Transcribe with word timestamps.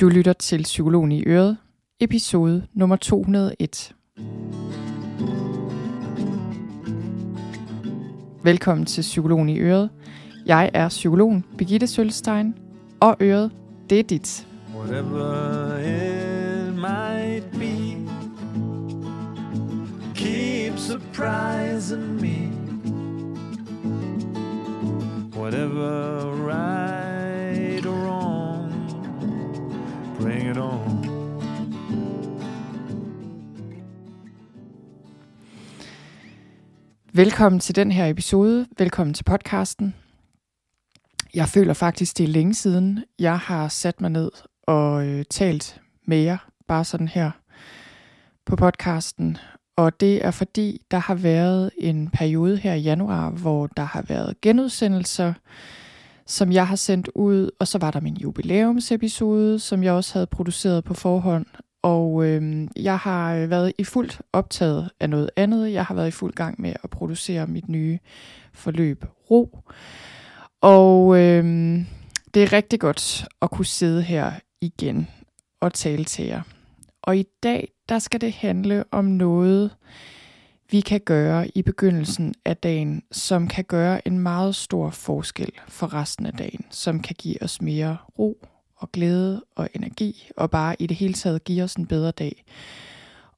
Du 0.00 0.08
lytter 0.08 0.32
til 0.32 0.62
Psykologen 0.62 1.12
i 1.12 1.24
Øret, 1.26 1.56
episode 2.00 2.66
nummer 2.74 2.96
201. 2.96 3.94
Velkommen 8.42 8.86
til 8.86 9.02
Psykologen 9.02 9.48
i 9.48 9.58
Øret. 9.58 9.90
Jeg 10.46 10.70
er 10.74 10.88
psykologen 10.88 11.44
Birgitte 11.58 11.86
Sølstein, 11.86 12.54
og 13.00 13.16
Øret, 13.20 13.52
det 13.90 13.98
er 13.98 14.02
dit. 14.02 14.46
Whatever 14.74 15.78
it 15.78 16.74
might 16.74 17.50
be 17.50 17.96
Keep 20.14 20.78
surprising 20.78 22.20
me 22.20 22.52
Whatever 25.40 26.32
right 26.48 26.77
Velkommen 37.18 37.60
til 37.60 37.76
den 37.76 37.92
her 37.92 38.06
episode. 38.06 38.66
Velkommen 38.78 39.14
til 39.14 39.24
podcasten. 39.24 39.94
Jeg 41.34 41.48
føler 41.48 41.74
faktisk, 41.74 42.18
det 42.18 42.24
er 42.24 42.28
længe 42.28 42.54
siden, 42.54 43.04
jeg 43.18 43.38
har 43.38 43.68
sat 43.68 44.00
mig 44.00 44.10
ned 44.10 44.30
og 44.62 45.06
øh, 45.06 45.24
talt 45.30 45.80
med 46.06 46.18
jer, 46.18 46.38
bare 46.68 46.84
sådan 46.84 47.08
her 47.08 47.30
på 48.46 48.56
podcasten. 48.56 49.36
Og 49.76 50.00
det 50.00 50.24
er 50.24 50.30
fordi, 50.30 50.82
der 50.90 50.98
har 50.98 51.14
været 51.14 51.70
en 51.78 52.10
periode 52.10 52.56
her 52.56 52.74
i 52.74 52.80
januar, 52.80 53.30
hvor 53.30 53.66
der 53.66 53.84
har 53.84 54.02
været 54.02 54.40
genudsendelser, 54.40 55.32
som 56.26 56.52
jeg 56.52 56.66
har 56.66 56.76
sendt 56.76 57.08
ud, 57.14 57.50
og 57.60 57.68
så 57.68 57.78
var 57.78 57.90
der 57.90 58.00
min 58.00 58.16
jubilæumsepisode, 58.16 59.58
som 59.58 59.82
jeg 59.82 59.92
også 59.92 60.12
havde 60.12 60.26
produceret 60.26 60.84
på 60.84 60.94
forhånd. 60.94 61.46
Og 61.82 62.26
øh, 62.26 62.68
jeg 62.76 62.98
har 62.98 63.34
øh, 63.34 63.50
været 63.50 63.72
i 63.78 63.84
fuldt 63.84 64.20
optaget 64.32 64.90
af 65.00 65.10
noget 65.10 65.30
andet. 65.36 65.72
Jeg 65.72 65.84
har 65.84 65.94
været 65.94 66.08
i 66.08 66.10
fuld 66.10 66.32
gang 66.32 66.60
med 66.60 66.72
at 66.84 66.90
producere 66.90 67.46
mit 67.46 67.68
nye 67.68 67.98
forløb 68.52 69.04
Ro. 69.30 69.58
Og 70.60 71.18
øh, 71.18 71.44
det 72.34 72.42
er 72.42 72.52
rigtig 72.52 72.80
godt 72.80 73.24
at 73.42 73.50
kunne 73.50 73.66
sidde 73.66 74.02
her 74.02 74.32
igen 74.60 75.08
og 75.60 75.72
tale 75.72 76.04
til 76.04 76.24
jer. 76.24 76.42
Og 77.02 77.16
i 77.16 77.24
dag, 77.42 77.68
der 77.88 77.98
skal 77.98 78.20
det 78.20 78.32
handle 78.32 78.84
om 78.90 79.04
noget, 79.04 79.70
vi 80.70 80.80
kan 80.80 81.00
gøre 81.00 81.48
i 81.54 81.62
begyndelsen 81.62 82.34
af 82.44 82.56
dagen, 82.56 83.02
som 83.12 83.48
kan 83.48 83.64
gøre 83.64 84.08
en 84.08 84.18
meget 84.18 84.54
stor 84.54 84.90
forskel 84.90 85.52
for 85.68 85.94
resten 85.94 86.26
af 86.26 86.32
dagen, 86.32 86.66
som 86.70 87.00
kan 87.00 87.16
give 87.18 87.42
os 87.42 87.62
mere 87.62 87.96
ro 88.18 88.46
og 88.78 88.92
glæde 88.92 89.44
og 89.56 89.68
energi, 89.74 90.30
og 90.36 90.50
bare 90.50 90.76
i 90.78 90.86
det 90.86 90.96
hele 90.96 91.14
taget 91.14 91.44
give 91.44 91.64
os 91.64 91.74
en 91.74 91.86
bedre 91.86 92.10
dag. 92.10 92.44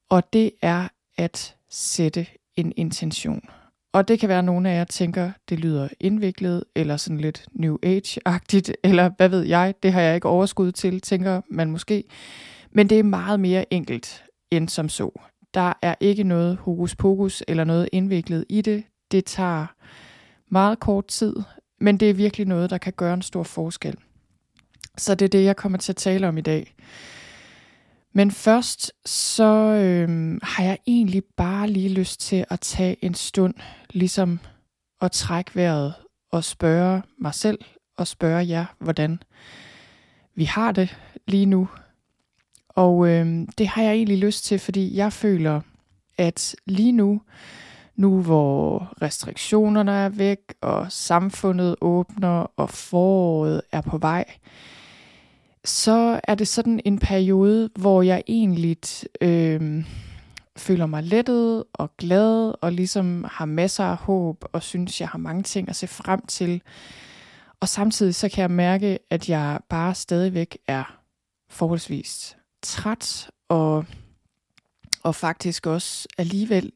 Og 0.08 0.33
det 0.33 0.50
er 0.62 0.88
at 1.16 1.56
sætte 1.70 2.27
en 2.56 2.72
intention. 2.77 3.48
Og 3.92 4.08
det 4.08 4.20
kan 4.20 4.28
være, 4.28 4.38
at 4.38 4.44
nogle 4.44 4.70
af 4.70 4.74
jer 4.74 4.84
tænker, 4.84 5.30
det 5.48 5.61
lyder 5.61 5.88
indviklet, 6.00 6.64
eller 6.74 6.96
sådan 6.96 7.20
lidt 7.20 7.46
New 7.52 7.77
Age-agtigt, 7.86 8.72
eller 8.84 9.11
hvad 9.16 9.28
ved 9.28 9.42
jeg, 9.42 9.74
det 9.83 9.92
har 9.92 10.00
jeg 10.00 10.14
ikke 10.14 10.28
overskud 10.28 10.72
til, 10.72 11.00
tænker 11.00 11.41
man 11.50 11.70
måske. 11.70 12.05
Men 12.70 12.91
det 12.91 12.98
er 12.98 13.02
meget 13.02 13.41
mere 13.41 13.72
enkelt 13.72 14.24
end 14.50 14.68
som 14.68 14.88
så. 14.88 15.20
Der 15.55 15.72
er 15.83 15.94
ikke 16.00 16.24
noget 16.24 16.56
hokus 16.56 16.96
pokus 16.96 17.42
eller 17.48 17.64
noget 17.64 17.88
indviklet 17.92 18.44
i 18.48 18.61
det. 18.61 18.84
Det 19.11 19.24
tager 19.24 19.66
meget 20.48 20.80
kort 20.80 21.06
tid, 21.06 21.36
men 21.80 21.96
det 21.96 22.11
er 22.11 22.14
virkelig 22.14 22.46
noget, 22.46 22.70
der 22.70 22.78
kan 22.78 22.92
gøre 22.92 23.14
en 23.14 23.22
stor 23.22 23.42
forskel. 23.42 23.96
Så 25.00 25.14
det 25.14 25.24
er 25.24 25.28
det, 25.28 25.44
jeg 25.44 25.56
kommer 25.56 25.78
til 25.78 25.92
at 25.92 25.96
tale 25.96 26.28
om 26.28 26.38
i 26.38 26.40
dag. 26.40 26.74
Men 28.12 28.30
først 28.30 28.92
så 29.06 29.44
øh, 29.54 30.38
har 30.42 30.64
jeg 30.64 30.78
egentlig 30.86 31.24
bare 31.36 31.68
lige 31.68 31.88
lyst 31.88 32.20
til 32.20 32.44
at 32.50 32.60
tage 32.60 33.04
en 33.04 33.14
stund, 33.14 33.54
ligesom 33.90 34.40
at 35.00 35.12
trække 35.12 35.50
vejret 35.55 35.94
og 36.33 36.44
spørge 36.44 37.02
mig 37.18 37.34
selv 37.34 37.58
og 37.96 38.06
spørge 38.06 38.48
jer, 38.48 38.64
hvordan 38.78 39.22
vi 40.34 40.44
har 40.44 40.72
det 40.72 40.96
lige 41.27 41.46
nu. 41.46 41.68
Og 42.68 43.08
øh, 43.08 43.46
det 43.58 43.68
har 43.68 43.83
jeg 43.83 43.92
egentlig 43.92 44.18
lyst 44.18 44.44
til, 44.44 44.58
fordi 44.58 44.96
jeg 44.96 45.12
føler, 45.12 45.60
at 46.18 46.56
lige 46.66 46.92
nu, 46.92 47.20
nu 47.96 48.22
hvor 48.22 48.92
restriktionerne 49.02 49.92
er 49.92 50.08
væk, 50.08 50.39
og 50.60 50.92
samfundet 50.92 51.77
åbner, 51.80 52.46
og 52.56 52.70
foråret 52.70 53.62
er 53.72 53.80
på 53.80 53.98
vej, 53.98 54.24
så 55.64 56.20
er 56.24 56.34
det 56.34 56.48
sådan 56.48 56.80
en 56.84 56.98
periode, 56.98 57.70
hvor 57.78 58.02
jeg 58.02 58.22
egentlig 58.26 58.76
øh, 59.20 59.84
føler 60.56 60.86
mig 60.86 61.02
lettet 61.02 61.64
og 61.72 61.96
glad, 61.96 62.54
og 62.62 62.72
ligesom 62.72 63.26
har 63.30 63.44
masser 63.44 63.84
af 63.84 63.96
håb, 63.96 64.44
og 64.52 64.62
synes, 64.62 65.00
jeg 65.00 65.08
har 65.08 65.18
mange 65.18 65.42
ting 65.42 65.68
at 65.68 65.76
se 65.76 65.86
frem 65.86 66.26
til. 66.26 66.62
Og 67.60 67.68
samtidig 67.68 68.14
så 68.14 68.28
kan 68.28 68.42
jeg 68.42 68.50
mærke, 68.50 68.98
at 69.10 69.28
jeg 69.28 69.60
bare 69.68 69.94
stadigvæk 69.94 70.58
er 70.66 71.00
forholdsvis 71.50 72.36
træt, 72.62 73.30
og, 73.48 73.84
og 75.02 75.14
faktisk 75.14 75.66
også 75.66 76.08
alligevel, 76.18 76.72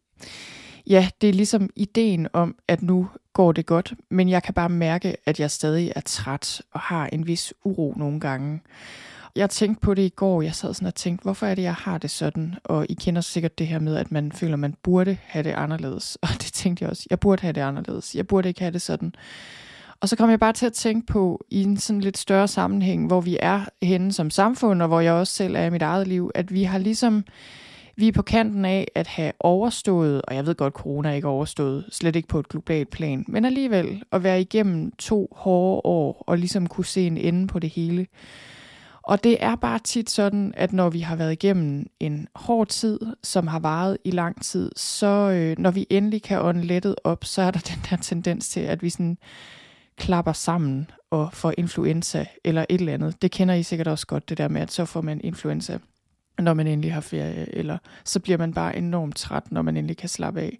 ja, 0.86 1.08
det 1.20 1.28
er 1.28 1.32
ligesom 1.32 1.70
ideen 1.76 2.28
om, 2.32 2.56
at 2.68 2.82
nu 2.82 3.08
går 3.34 3.52
det 3.52 3.66
godt, 3.66 3.94
men 4.10 4.28
jeg 4.28 4.42
kan 4.42 4.54
bare 4.54 4.68
mærke, 4.68 5.16
at 5.26 5.40
jeg 5.40 5.50
stadig 5.50 5.92
er 5.96 6.00
træt 6.00 6.62
og 6.72 6.80
har 6.80 7.06
en 7.06 7.26
vis 7.26 7.54
uro 7.64 7.94
nogle 7.96 8.20
gange. 8.20 8.60
Jeg 9.36 9.50
tænkte 9.50 9.80
på 9.80 9.94
det 9.94 10.02
i 10.02 10.08
går, 10.08 10.42
jeg 10.42 10.54
sad 10.54 10.74
sådan 10.74 10.86
og 10.86 10.94
tænkte, 10.94 11.22
hvorfor 11.22 11.46
er 11.46 11.54
det, 11.54 11.62
jeg 11.62 11.74
har 11.74 11.98
det 11.98 12.10
sådan? 12.10 12.54
Og 12.64 12.86
I 12.88 12.94
kender 12.94 13.20
sikkert 13.20 13.58
det 13.58 13.66
her 13.66 13.78
med, 13.78 13.96
at 13.96 14.12
man 14.12 14.32
føler, 14.32 14.52
at 14.52 14.58
man 14.58 14.74
burde 14.82 15.16
have 15.22 15.42
det 15.42 15.50
anderledes. 15.50 16.16
Og 16.22 16.28
det 16.28 16.52
tænkte 16.52 16.82
jeg 16.82 16.90
også, 16.90 17.06
jeg 17.10 17.20
burde 17.20 17.42
have 17.42 17.52
det 17.52 17.60
anderledes. 17.60 18.14
Jeg 18.14 18.26
burde 18.26 18.48
ikke 18.48 18.60
have 18.60 18.72
det 18.72 18.82
sådan. 18.82 19.14
Og 20.00 20.08
så 20.08 20.16
kom 20.16 20.30
jeg 20.30 20.40
bare 20.40 20.52
til 20.52 20.66
at 20.66 20.72
tænke 20.72 21.06
på, 21.06 21.44
i 21.50 21.62
en 21.62 21.76
sådan 21.76 22.00
lidt 22.00 22.18
større 22.18 22.48
sammenhæng, 22.48 23.06
hvor 23.06 23.20
vi 23.20 23.38
er 23.40 23.64
henne 23.82 24.12
som 24.12 24.30
samfund, 24.30 24.82
og 24.82 24.88
hvor 24.88 25.00
jeg 25.00 25.12
også 25.12 25.32
selv 25.32 25.56
er 25.56 25.64
i 25.64 25.70
mit 25.70 25.82
eget 25.82 26.08
liv, 26.08 26.30
at 26.34 26.54
vi 26.54 26.62
har 26.64 26.78
ligesom 26.78 27.24
vi 27.96 28.08
er 28.08 28.12
på 28.12 28.22
kanten 28.22 28.64
af 28.64 28.88
at 28.94 29.06
have 29.06 29.32
overstået, 29.40 30.22
og 30.22 30.34
jeg 30.34 30.46
ved 30.46 30.54
godt, 30.54 30.74
corona 30.74 31.08
er 31.08 31.14
ikke 31.14 31.28
overstået, 31.28 31.84
slet 31.92 32.16
ikke 32.16 32.28
på 32.28 32.38
et 32.38 32.48
globalt 32.48 32.90
plan, 32.90 33.24
men 33.28 33.44
alligevel 33.44 34.02
at 34.12 34.22
være 34.22 34.40
igennem 34.40 34.92
to 34.98 35.28
hårde 35.32 35.80
år 35.84 36.24
og 36.26 36.38
ligesom 36.38 36.66
kunne 36.66 36.84
se 36.86 37.06
en 37.06 37.16
ende 37.16 37.46
på 37.46 37.58
det 37.58 37.70
hele. 37.70 38.06
Og 39.02 39.24
det 39.24 39.36
er 39.40 39.56
bare 39.56 39.78
tit 39.78 40.10
sådan, 40.10 40.54
at 40.56 40.72
når 40.72 40.90
vi 40.90 41.00
har 41.00 41.16
været 41.16 41.32
igennem 41.32 41.86
en 42.00 42.28
hård 42.34 42.66
tid, 42.66 43.00
som 43.22 43.46
har 43.46 43.58
varet 43.58 43.98
i 44.04 44.10
lang 44.10 44.42
tid, 44.42 44.70
så 44.76 45.06
øh, 45.06 45.58
når 45.58 45.70
vi 45.70 45.86
endelig 45.90 46.22
kan 46.22 46.40
ånde 46.40 46.62
lettet 46.62 46.94
op, 47.04 47.24
så 47.24 47.42
er 47.42 47.50
der 47.50 47.60
den 47.60 47.78
der 47.90 47.96
tendens 47.96 48.48
til, 48.48 48.60
at 48.60 48.82
vi 48.82 48.90
sådan 48.90 49.18
klapper 49.96 50.32
sammen 50.32 50.90
og 51.10 51.32
får 51.32 51.52
influenza 51.58 52.26
eller 52.44 52.64
et 52.68 52.80
eller 52.80 52.94
andet. 52.94 53.22
Det 53.22 53.30
kender 53.30 53.54
I 53.54 53.62
sikkert 53.62 53.88
også 53.88 54.06
godt, 54.06 54.28
det 54.28 54.38
der 54.38 54.48
med, 54.48 54.60
at 54.60 54.72
så 54.72 54.84
får 54.84 55.00
man 55.00 55.20
influenza 55.24 55.78
når 56.38 56.54
man 56.54 56.66
endelig 56.66 56.94
har 56.94 57.00
ferie, 57.00 57.54
eller 57.54 57.78
så 58.04 58.20
bliver 58.20 58.38
man 58.38 58.54
bare 58.54 58.76
enormt 58.76 59.16
træt, 59.16 59.52
når 59.52 59.62
man 59.62 59.76
endelig 59.76 59.96
kan 59.96 60.08
slappe 60.08 60.40
af, 60.40 60.58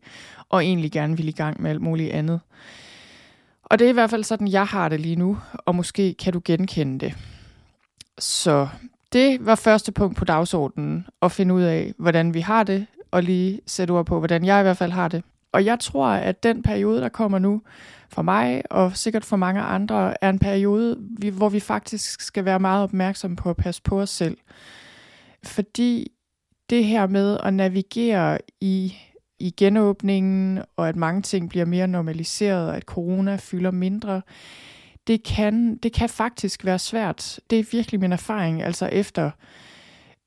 og 0.49 0.65
egentlig 0.65 0.93
gerne 0.93 1.17
vil 1.17 1.29
i 1.29 1.33
gang 1.33 1.63
med 1.63 1.71
alt 1.71 1.81
muligt 1.83 2.13
andet. 2.13 2.41
Og 3.65 3.79
det 3.79 3.85
er 3.85 3.89
i 3.89 3.93
hvert 3.93 4.11
fald 4.11 4.25
sådan, 4.25 4.49
jeg 4.49 4.67
har 4.67 4.89
det 4.89 5.01
lige 5.01 5.17
nu, 5.17 5.39
og 5.53 5.75
måske 5.75 6.15
kan 6.15 6.33
du 6.33 6.41
genkende 6.45 7.07
det. 7.07 7.15
Så 8.19 8.69
det 9.13 9.47
var 9.47 9.55
første 9.55 9.93
punkt 9.93 10.17
på 10.17 10.25
dagsordenen, 10.25 11.07
at 11.23 11.33
finde 11.33 11.55
ud 11.55 11.63
af, 11.63 11.93
hvordan 11.99 12.35
vi 12.35 12.41
har 12.41 12.63
det, 12.63 12.87
og 13.11 13.23
lige 13.23 13.61
sætte 13.67 13.93
ord 13.93 14.07
på, 14.07 14.19
hvordan 14.19 14.45
jeg 14.45 14.61
i 14.61 14.63
hvert 14.63 14.77
fald 14.77 14.93
har 14.93 15.09
det. 15.09 15.23
Og 15.53 15.65
jeg 15.65 15.81
tror, 15.81 16.07
at 16.07 16.43
den 16.43 16.63
periode, 16.63 17.01
der 17.01 17.09
kommer 17.09 17.39
nu, 17.39 17.63
for 18.09 18.23
mig 18.23 18.63
og 18.71 18.97
sikkert 18.97 19.25
for 19.25 19.37
mange 19.37 19.61
andre, 19.61 20.25
er 20.25 20.31
en 20.31 20.39
periode, 20.39 20.97
hvor 21.33 21.49
vi 21.49 21.61
faktisk 21.61 22.21
skal 22.21 22.45
være 22.45 22.61
meget 22.61 22.83
opmærksomme 22.83 23.37
på 23.37 23.51
at 23.51 23.57
passe 23.57 23.83
på 23.83 24.01
os 24.01 24.11
selv 24.11 24.37
fordi 25.45 26.11
det 26.71 26.85
her 26.85 27.07
med 27.07 27.39
at 27.43 27.55
navigere 27.55 28.39
i, 28.61 28.95
i 29.39 29.51
genåbningen, 29.57 30.63
og 30.77 30.89
at 30.89 30.97
mange 30.97 31.23
ting 31.23 31.49
bliver 31.49 31.65
mere 31.65 31.89
normaliseret, 31.89 32.69
og 32.69 32.77
at 32.77 32.83
corona 32.83 33.37
fylder 33.37 33.71
mindre, 33.71 34.23
det 35.07 35.23
kan, 35.23 35.77
det 35.77 35.93
kan 35.93 36.09
faktisk 36.09 36.65
være 36.65 36.79
svært. 36.79 37.41
Det 37.51 37.59
er 37.59 37.65
virkelig 37.73 38.01
min 38.01 38.13
erfaring, 38.13 38.63
altså 38.63 38.87
efter 38.87 39.31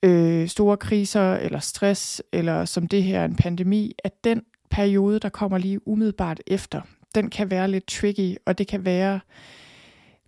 øh, 0.03 0.47
store 0.47 0.77
kriser, 0.77 1.33
eller 1.33 1.59
stress, 1.59 2.23
eller 2.33 2.65
som 2.65 2.87
det 2.87 3.03
her 3.03 3.25
en 3.25 3.35
pandemi, 3.35 3.93
at 4.03 4.23
den 4.23 4.41
periode, 4.69 5.19
der 5.19 5.29
kommer 5.29 5.57
lige 5.57 5.87
umiddelbart 5.87 6.41
efter, 6.47 6.81
den 7.15 7.29
kan 7.29 7.51
være 7.51 7.67
lidt 7.67 7.87
tricky, 7.87 8.35
og 8.45 8.57
det 8.57 8.67
kan 8.67 8.85
være 8.85 9.19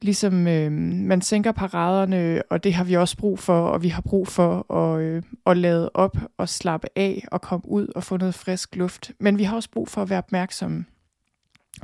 ligesom 0.02 0.48
øh, 0.48 0.72
man 0.72 1.22
sænker 1.22 1.52
paraderne, 1.52 2.44
og 2.50 2.64
det 2.64 2.74
har 2.74 2.84
vi 2.84 2.96
også 2.96 3.18
brug 3.18 3.40
for, 3.40 3.68
og 3.68 3.84
vi 3.84 3.90
har 3.90 4.02
brug 4.02 4.28
for 4.28 4.76
at, 4.76 5.02
øh, 5.02 5.24
at 5.46 5.58
lade 5.58 5.92
op 5.94 6.18
og 6.38 6.50
slappe 6.50 6.88
af 6.96 7.26
og 7.32 7.42
komme 7.42 7.70
ud 7.70 7.88
og 7.96 8.04
få 8.04 8.18
noget 8.18 8.36
frisk 8.36 8.76
luft. 8.76 9.12
Men 9.20 9.38
vi 9.38 9.44
har 9.44 9.56
også 9.56 9.70
brug 9.72 9.90
for 9.90 10.02
at 10.02 10.10
være 10.10 10.18
opmærksomme 10.18 10.86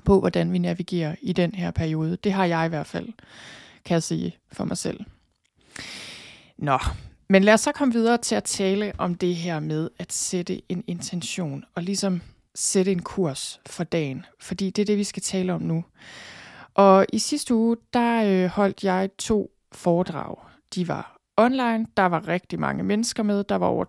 på, 0.06 0.20
hvordan 0.20 0.54
vi 0.54 0.58
navigerer 0.58 1.16
i 1.22 1.34
den 1.34 1.56
her 1.56 1.72
periode. 1.72 2.18
Det 2.24 2.34
har 2.34 2.46
jeg 2.46 2.66
i 2.66 2.70
hvert 2.70 2.88
fald, 2.88 3.08
kan 3.86 3.94
jeg 3.94 4.04
sige 4.04 4.38
for 4.52 4.64
mig 4.66 4.78
selv. 4.78 5.00
Nå, 6.58 6.80
men 7.30 7.44
lad 7.44 7.54
os 7.54 7.62
så 7.62 7.72
komme 7.72 7.94
videre 7.94 8.18
til 8.18 8.36
at 8.36 8.44
tale 8.44 8.94
om 8.98 9.16
det 9.16 9.36
her 9.36 9.60
med 9.60 9.90
at 10.00 10.14
sætte 10.14 10.62
en 10.72 10.84
intention 10.88 11.64
og 11.76 11.84
ligesom 11.84 12.22
sætte 12.56 12.92
en 12.92 13.02
kurs 13.02 13.60
for 13.66 13.84
dagen, 13.84 14.26
fordi 14.40 14.70
det 14.70 14.82
er 14.82 14.86
det, 14.86 14.98
vi 14.98 15.04
skal 15.04 15.24
tale 15.24 15.54
om 15.54 15.62
nu. 15.62 15.84
Og 16.76 17.06
i 17.14 17.20
sidste 17.20 17.56
uge, 17.56 17.78
der 17.94 18.24
øh, 18.26 18.50
holdt 18.50 18.84
jeg 18.84 19.10
to 19.18 19.52
foredrag. 19.72 20.36
De 20.76 20.88
var 20.88 21.16
online, 21.38 21.86
der 21.98 22.04
var 22.04 22.28
rigtig 22.28 22.60
mange 22.60 22.84
mennesker 22.84 23.24
med, 23.24 23.44
der 23.44 23.56
var 23.56 23.68
over 23.68 23.86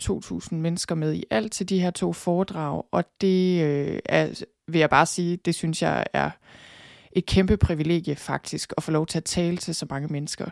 2.000 0.50 0.54
mennesker 0.54 0.94
med 0.94 1.14
i 1.14 1.24
alt 1.30 1.52
til 1.52 1.68
de 1.68 1.80
her 1.80 1.90
to 1.90 2.12
foredrag, 2.12 2.82
og 2.92 3.04
det 3.20 3.62
øh, 3.62 3.98
er, 4.04 4.42
vil 4.68 4.78
jeg 4.78 4.90
bare 4.90 5.06
sige, 5.06 5.36
det 5.36 5.54
synes 5.54 5.82
jeg 5.82 6.04
er 6.12 6.30
et 7.12 7.26
kæmpe 7.26 7.56
privilegie 7.56 8.16
faktisk, 8.16 8.72
at 8.76 8.82
få 8.82 8.90
lov 8.90 9.06
til 9.06 9.18
at 9.18 9.24
tale 9.24 9.56
til 9.56 9.74
så 9.74 9.86
mange 9.90 10.08
mennesker. 10.08 10.46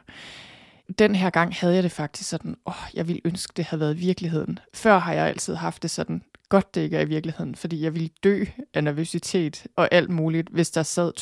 Den 0.99 1.15
her 1.15 1.31
gang 1.31 1.55
havde 1.55 1.75
jeg 1.75 1.83
det 1.83 1.93
faktisk 1.93 2.31
sådan, 2.31 2.57
åh, 2.67 2.75
jeg 2.95 3.09
ville 3.09 3.23
ønske, 3.25 3.53
det 3.57 3.65
havde 3.65 3.81
været 3.81 4.01
virkeligheden. 4.01 4.59
Før 4.75 4.99
har 4.99 5.13
jeg 5.13 5.27
altid 5.27 5.55
haft 5.55 5.83
det 5.83 5.91
sådan, 5.91 6.23
godt 6.49 6.75
det 6.75 6.81
ikke 6.81 6.96
er 6.96 7.00
i 7.00 7.08
virkeligheden, 7.08 7.55
fordi 7.55 7.82
jeg 7.82 7.94
ville 7.94 8.11
dø 8.25 8.44
af 8.75 8.85
nervøsitet 8.85 9.67
og 9.76 9.88
alt 9.93 10.11
muligt, 10.11 10.49
hvis 10.49 10.70
der 10.70 10.82
sad 10.82 11.12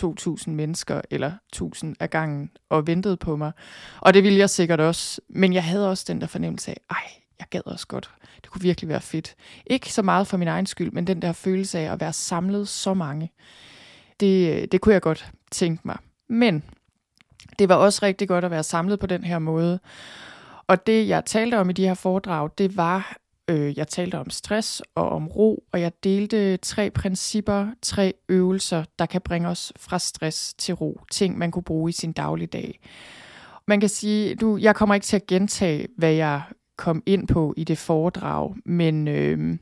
2.000 0.46 0.50
mennesker 0.50 1.00
eller 1.10 1.32
1.000 1.56 1.92
af 2.00 2.10
gangen 2.10 2.50
og 2.68 2.86
ventede 2.86 3.16
på 3.16 3.36
mig. 3.36 3.52
Og 4.00 4.14
det 4.14 4.24
ville 4.24 4.38
jeg 4.38 4.50
sikkert 4.50 4.80
også, 4.80 5.20
men 5.28 5.52
jeg 5.52 5.64
havde 5.64 5.90
også 5.90 6.04
den 6.08 6.20
der 6.20 6.26
fornemmelse 6.26 6.70
af, 6.70 6.76
ej, 6.90 7.02
jeg 7.38 7.46
gad 7.50 7.60
også 7.66 7.86
godt. 7.86 8.10
Det 8.42 8.50
kunne 8.50 8.62
virkelig 8.62 8.88
være 8.88 9.00
fedt. 9.00 9.34
Ikke 9.66 9.92
så 9.92 10.02
meget 10.02 10.26
for 10.26 10.36
min 10.36 10.48
egen 10.48 10.66
skyld, 10.66 10.92
men 10.92 11.06
den 11.06 11.22
der 11.22 11.32
følelse 11.32 11.78
af 11.78 11.92
at 11.92 12.00
være 12.00 12.12
samlet 12.12 12.68
så 12.68 12.94
mange. 12.94 13.32
Det, 14.20 14.72
det 14.72 14.80
kunne 14.80 14.92
jeg 14.92 15.02
godt 15.02 15.30
tænke 15.50 15.82
mig. 15.84 15.96
Men 16.28 16.62
det 17.58 17.68
var 17.68 17.74
også 17.74 18.00
rigtig 18.02 18.28
godt 18.28 18.44
at 18.44 18.50
være 18.50 18.62
samlet 18.62 18.98
på 18.98 19.06
den 19.06 19.24
her 19.24 19.38
måde. 19.38 19.80
Og 20.66 20.86
det, 20.86 21.08
jeg 21.08 21.24
talte 21.24 21.58
om 21.58 21.70
i 21.70 21.72
de 21.72 21.86
her 21.86 21.94
foredrag, 21.94 22.50
det 22.58 22.76
var, 22.76 23.16
øh, 23.48 23.78
jeg 23.78 23.88
talte 23.88 24.18
om 24.18 24.30
stress 24.30 24.82
og 24.94 25.08
om 25.08 25.28
ro, 25.28 25.64
og 25.72 25.80
jeg 25.80 25.92
delte 26.04 26.56
tre 26.56 26.90
principper, 26.90 27.68
tre 27.82 28.14
øvelser, 28.28 28.84
der 28.98 29.06
kan 29.06 29.20
bringe 29.20 29.48
os 29.48 29.72
fra 29.76 29.98
stress 29.98 30.54
til 30.54 30.74
ro. 30.74 31.00
Ting, 31.10 31.38
man 31.38 31.50
kunne 31.50 31.62
bruge 31.62 31.88
i 31.88 31.92
sin 31.92 32.12
dagligdag. 32.12 32.80
Man 33.66 33.80
kan 33.80 33.88
sige, 33.88 34.34
du, 34.34 34.56
jeg 34.56 34.74
kommer 34.74 34.94
ikke 34.94 35.04
til 35.04 35.16
at 35.16 35.26
gentage, 35.26 35.88
hvad 35.96 36.12
jeg 36.12 36.42
kom 36.76 37.02
ind 37.06 37.28
på 37.28 37.54
i 37.56 37.64
det 37.64 37.78
foredrag, 37.78 38.54
men 38.64 39.08
øh, 39.08 39.58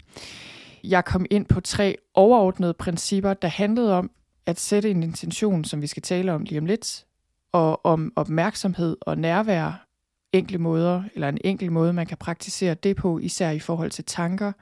jeg 0.85 1.05
kom 1.05 1.27
ind 1.31 1.47
på 1.47 1.61
tre 1.61 1.97
overordnede 2.15 2.75
principper, 2.75 3.35
der 3.35 3.49
handlede 3.49 3.95
om 3.95 4.11
at 4.47 4.61
sætte 4.61 4.91
en 4.91 5.03
intention, 5.03 5.65
som 5.65 5.83
vi 5.83 5.87
skal 5.87 6.03
tale 6.03 6.33
om 6.33 6.43
lige 6.43 6.59
om 6.59 6.67
lidt, 6.67 7.05
og 7.53 7.87
om 7.87 8.13
opmærksomhed 8.17 8.97
og 9.01 9.19
nærvær, 9.19 9.90
enkle 10.33 10.59
måder, 10.59 11.03
eller 11.15 11.29
en 11.29 11.39
enkel 11.45 11.73
måde, 11.73 11.93
man 11.93 12.07
kan 12.07 12.17
praktisere 12.17 12.75
det 12.75 12.97
på, 12.97 13.19
især 13.19 13.51
i 13.51 13.59
forhold 13.59 13.91
til 13.91 14.05
tanker. 14.05 14.53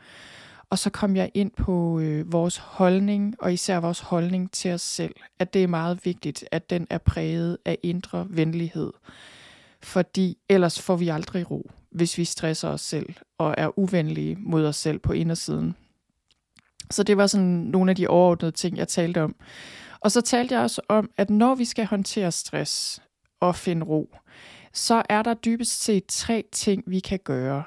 Og 0.70 0.78
så 0.78 0.90
kom 0.90 1.16
jeg 1.16 1.30
ind 1.34 1.50
på 1.50 2.00
øh, 2.00 2.32
vores 2.32 2.56
holdning, 2.56 3.34
og 3.38 3.52
især 3.52 3.80
vores 3.80 4.00
holdning 4.00 4.52
til 4.52 4.72
os 4.72 4.82
selv, 4.82 5.14
at 5.38 5.54
det 5.54 5.62
er 5.62 5.66
meget 5.66 6.00
vigtigt, 6.04 6.44
at 6.50 6.70
den 6.70 6.86
er 6.90 6.98
præget 6.98 7.58
af 7.64 7.78
indre 7.82 8.26
venlighed. 8.30 8.92
Fordi 9.82 10.38
ellers 10.48 10.82
får 10.82 10.96
vi 10.96 11.08
aldrig 11.08 11.50
ro, 11.50 11.70
hvis 11.90 12.18
vi 12.18 12.24
stresser 12.24 12.68
os 12.68 12.80
selv 12.80 13.14
og 13.38 13.54
er 13.58 13.78
uvenlige 13.78 14.36
mod 14.40 14.66
os 14.66 14.76
selv 14.76 14.98
på 14.98 15.12
indersiden. 15.12 15.74
Så 16.90 17.02
det 17.02 17.16
var 17.16 17.26
sådan 17.26 17.46
nogle 17.46 17.90
af 17.90 17.96
de 17.96 18.08
overordnede 18.08 18.52
ting, 18.52 18.76
jeg 18.76 18.88
talte 18.88 19.22
om. 19.22 19.36
Og 20.00 20.12
så 20.12 20.20
talte 20.20 20.54
jeg 20.54 20.62
også 20.62 20.80
om, 20.88 21.10
at 21.16 21.30
når 21.30 21.54
vi 21.54 21.64
skal 21.64 21.86
håndtere 21.86 22.32
stress 22.32 23.02
og 23.40 23.56
finde 23.56 23.86
ro, 23.86 24.16
så 24.78 25.02
er 25.08 25.22
der 25.22 25.34
dybest 25.34 25.82
set 25.82 26.04
tre 26.08 26.44
ting, 26.52 26.84
vi 26.86 27.00
kan 27.00 27.19
gøre. 27.25 27.62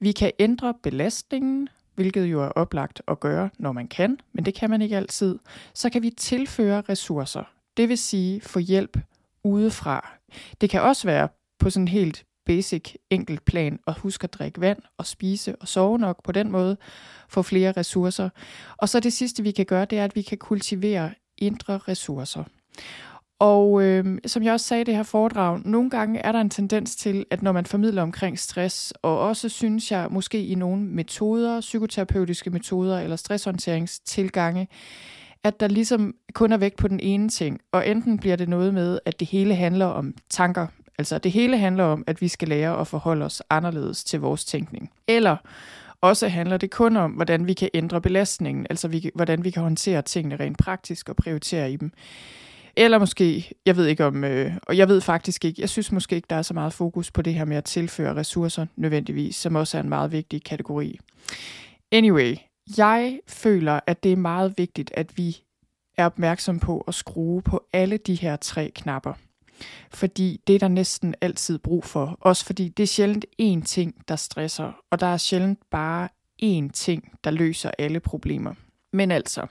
Vi 0.00 0.12
kan 0.12 0.32
ændre 0.38 0.74
belastningen, 0.82 1.68
hvilket 1.94 2.24
jo 2.24 2.42
er 2.42 2.48
oplagt 2.48 3.02
at 3.08 3.20
gøre, 3.20 3.50
når 3.58 3.72
man 3.72 3.88
kan, 3.88 4.18
men 4.32 4.44
det 4.44 4.54
kan 4.54 4.70
man 4.70 4.82
ikke 4.82 4.96
altid. 4.96 5.38
Så 5.74 5.90
kan 5.90 6.02
vi 6.02 6.10
tilføre 6.10 6.82
ressourcer, 6.88 7.44
det 7.76 7.88
vil 7.88 7.98
sige 7.98 8.40
få 8.40 8.58
hjælp 8.58 8.98
udefra. 9.44 10.18
Det 10.60 10.70
kan 10.70 10.82
også 10.82 11.06
være 11.06 11.28
på 11.58 11.70
sådan 11.70 11.88
helt 11.88 12.24
basic, 12.46 12.94
enkelt 13.10 13.44
plan 13.44 13.78
at 13.86 13.98
huske 13.98 14.24
at 14.24 14.34
drikke 14.34 14.60
vand 14.60 14.78
og 14.98 15.06
spise 15.06 15.56
og 15.56 15.68
sove 15.68 15.98
nok 15.98 16.22
på 16.24 16.32
den 16.32 16.50
måde, 16.50 16.76
få 17.28 17.42
flere 17.42 17.72
ressourcer. 17.72 18.28
Og 18.76 18.88
så 18.88 19.00
det 19.00 19.12
sidste, 19.12 19.42
vi 19.42 19.50
kan 19.50 19.66
gøre, 19.66 19.84
det 19.84 19.98
er, 19.98 20.04
at 20.04 20.16
vi 20.16 20.22
kan 20.22 20.38
kultivere 20.38 21.10
indre 21.38 21.78
ressourcer. 21.78 22.44
Og 23.38 23.82
øh, 23.82 24.18
som 24.26 24.42
jeg 24.42 24.52
også 24.52 24.66
sagde 24.66 24.80
i 24.80 24.84
det 24.84 24.96
her 24.96 25.02
foredrag, 25.02 25.60
nogle 25.64 25.90
gange 25.90 26.18
er 26.18 26.32
der 26.32 26.40
en 26.40 26.50
tendens 26.50 26.96
til, 26.96 27.26
at 27.30 27.42
når 27.42 27.52
man 27.52 27.66
formidler 27.66 28.02
omkring 28.02 28.38
stress, 28.38 28.92
og 29.02 29.20
også 29.20 29.48
synes 29.48 29.92
jeg 29.92 30.08
måske 30.10 30.46
i 30.46 30.54
nogle 30.54 30.82
metoder, 30.82 31.60
psykoterapeutiske 31.60 32.50
metoder 32.50 33.00
eller 33.00 33.16
stresshåndteringstilgange, 33.16 34.68
at 35.44 35.60
der 35.60 35.68
ligesom 35.68 36.14
kun 36.34 36.52
er 36.52 36.56
vægt 36.56 36.76
på 36.76 36.88
den 36.88 37.00
ene 37.00 37.28
ting, 37.28 37.60
og 37.72 37.88
enten 37.88 38.18
bliver 38.18 38.36
det 38.36 38.48
noget 38.48 38.74
med, 38.74 38.98
at 39.04 39.20
det 39.20 39.28
hele 39.28 39.54
handler 39.54 39.86
om 39.86 40.14
tanker, 40.30 40.66
altså 40.98 41.18
det 41.18 41.32
hele 41.32 41.58
handler 41.58 41.84
om, 41.84 42.04
at 42.06 42.20
vi 42.20 42.28
skal 42.28 42.48
lære 42.48 42.80
at 42.80 42.86
forholde 42.86 43.24
os 43.24 43.42
anderledes 43.50 44.04
til 44.04 44.20
vores 44.20 44.44
tænkning. 44.44 44.90
Eller 45.08 45.36
også 46.00 46.28
handler 46.28 46.56
det 46.56 46.70
kun 46.70 46.96
om, 46.96 47.10
hvordan 47.10 47.46
vi 47.46 47.52
kan 47.52 47.68
ændre 47.74 48.00
belastningen, 48.00 48.66
altså 48.70 48.88
vi, 48.88 49.10
hvordan 49.14 49.44
vi 49.44 49.50
kan 49.50 49.62
håndtere 49.62 50.02
tingene 50.02 50.36
rent 50.36 50.58
praktisk 50.58 51.08
og 51.08 51.16
prioritere 51.16 51.72
i 51.72 51.76
dem. 51.76 51.92
Eller 52.76 52.98
måske, 52.98 53.52
jeg 53.66 53.76
ved 53.76 53.86
ikke 53.86 54.04
om, 54.04 54.24
øh, 54.24 54.52
og 54.62 54.76
jeg 54.76 54.88
ved 54.88 55.00
faktisk 55.00 55.44
ikke, 55.44 55.60
jeg 55.60 55.68
synes 55.68 55.92
måske 55.92 56.16
ikke, 56.16 56.26
der 56.30 56.36
er 56.36 56.42
så 56.42 56.54
meget 56.54 56.72
fokus 56.72 57.10
på 57.10 57.22
det 57.22 57.34
her 57.34 57.44
med 57.44 57.56
at 57.56 57.64
tilføre 57.64 58.16
ressourcer 58.16 58.66
nødvendigvis, 58.76 59.36
som 59.36 59.54
også 59.54 59.76
er 59.76 59.82
en 59.82 59.88
meget 59.88 60.12
vigtig 60.12 60.44
kategori. 60.44 60.98
Anyway, 61.92 62.36
jeg 62.76 63.20
føler, 63.28 63.80
at 63.86 64.02
det 64.02 64.12
er 64.12 64.16
meget 64.16 64.54
vigtigt, 64.56 64.90
at 64.94 65.18
vi 65.18 65.36
er 65.96 66.06
opmærksom 66.06 66.58
på 66.58 66.84
at 66.88 66.94
skrue 66.94 67.42
på 67.42 67.66
alle 67.72 67.96
de 67.96 68.14
her 68.14 68.36
tre 68.36 68.72
knapper. 68.74 69.12
Fordi 69.90 70.40
det 70.46 70.54
er 70.54 70.58
der 70.58 70.68
næsten 70.68 71.14
altid 71.20 71.58
brug 71.58 71.84
for. 71.84 72.18
Også 72.20 72.44
fordi 72.44 72.68
det 72.68 72.82
er 72.82 72.86
sjældent 72.86 73.26
én 73.42 73.64
ting, 73.64 73.94
der 74.08 74.16
stresser, 74.16 74.72
og 74.90 75.00
der 75.00 75.06
er 75.06 75.16
sjældent 75.16 75.58
bare 75.70 76.08
én 76.42 76.70
ting, 76.72 77.18
der 77.24 77.30
løser 77.30 77.70
alle 77.78 78.00
problemer. 78.00 78.54
Men 78.92 79.10
altså, 79.10 79.46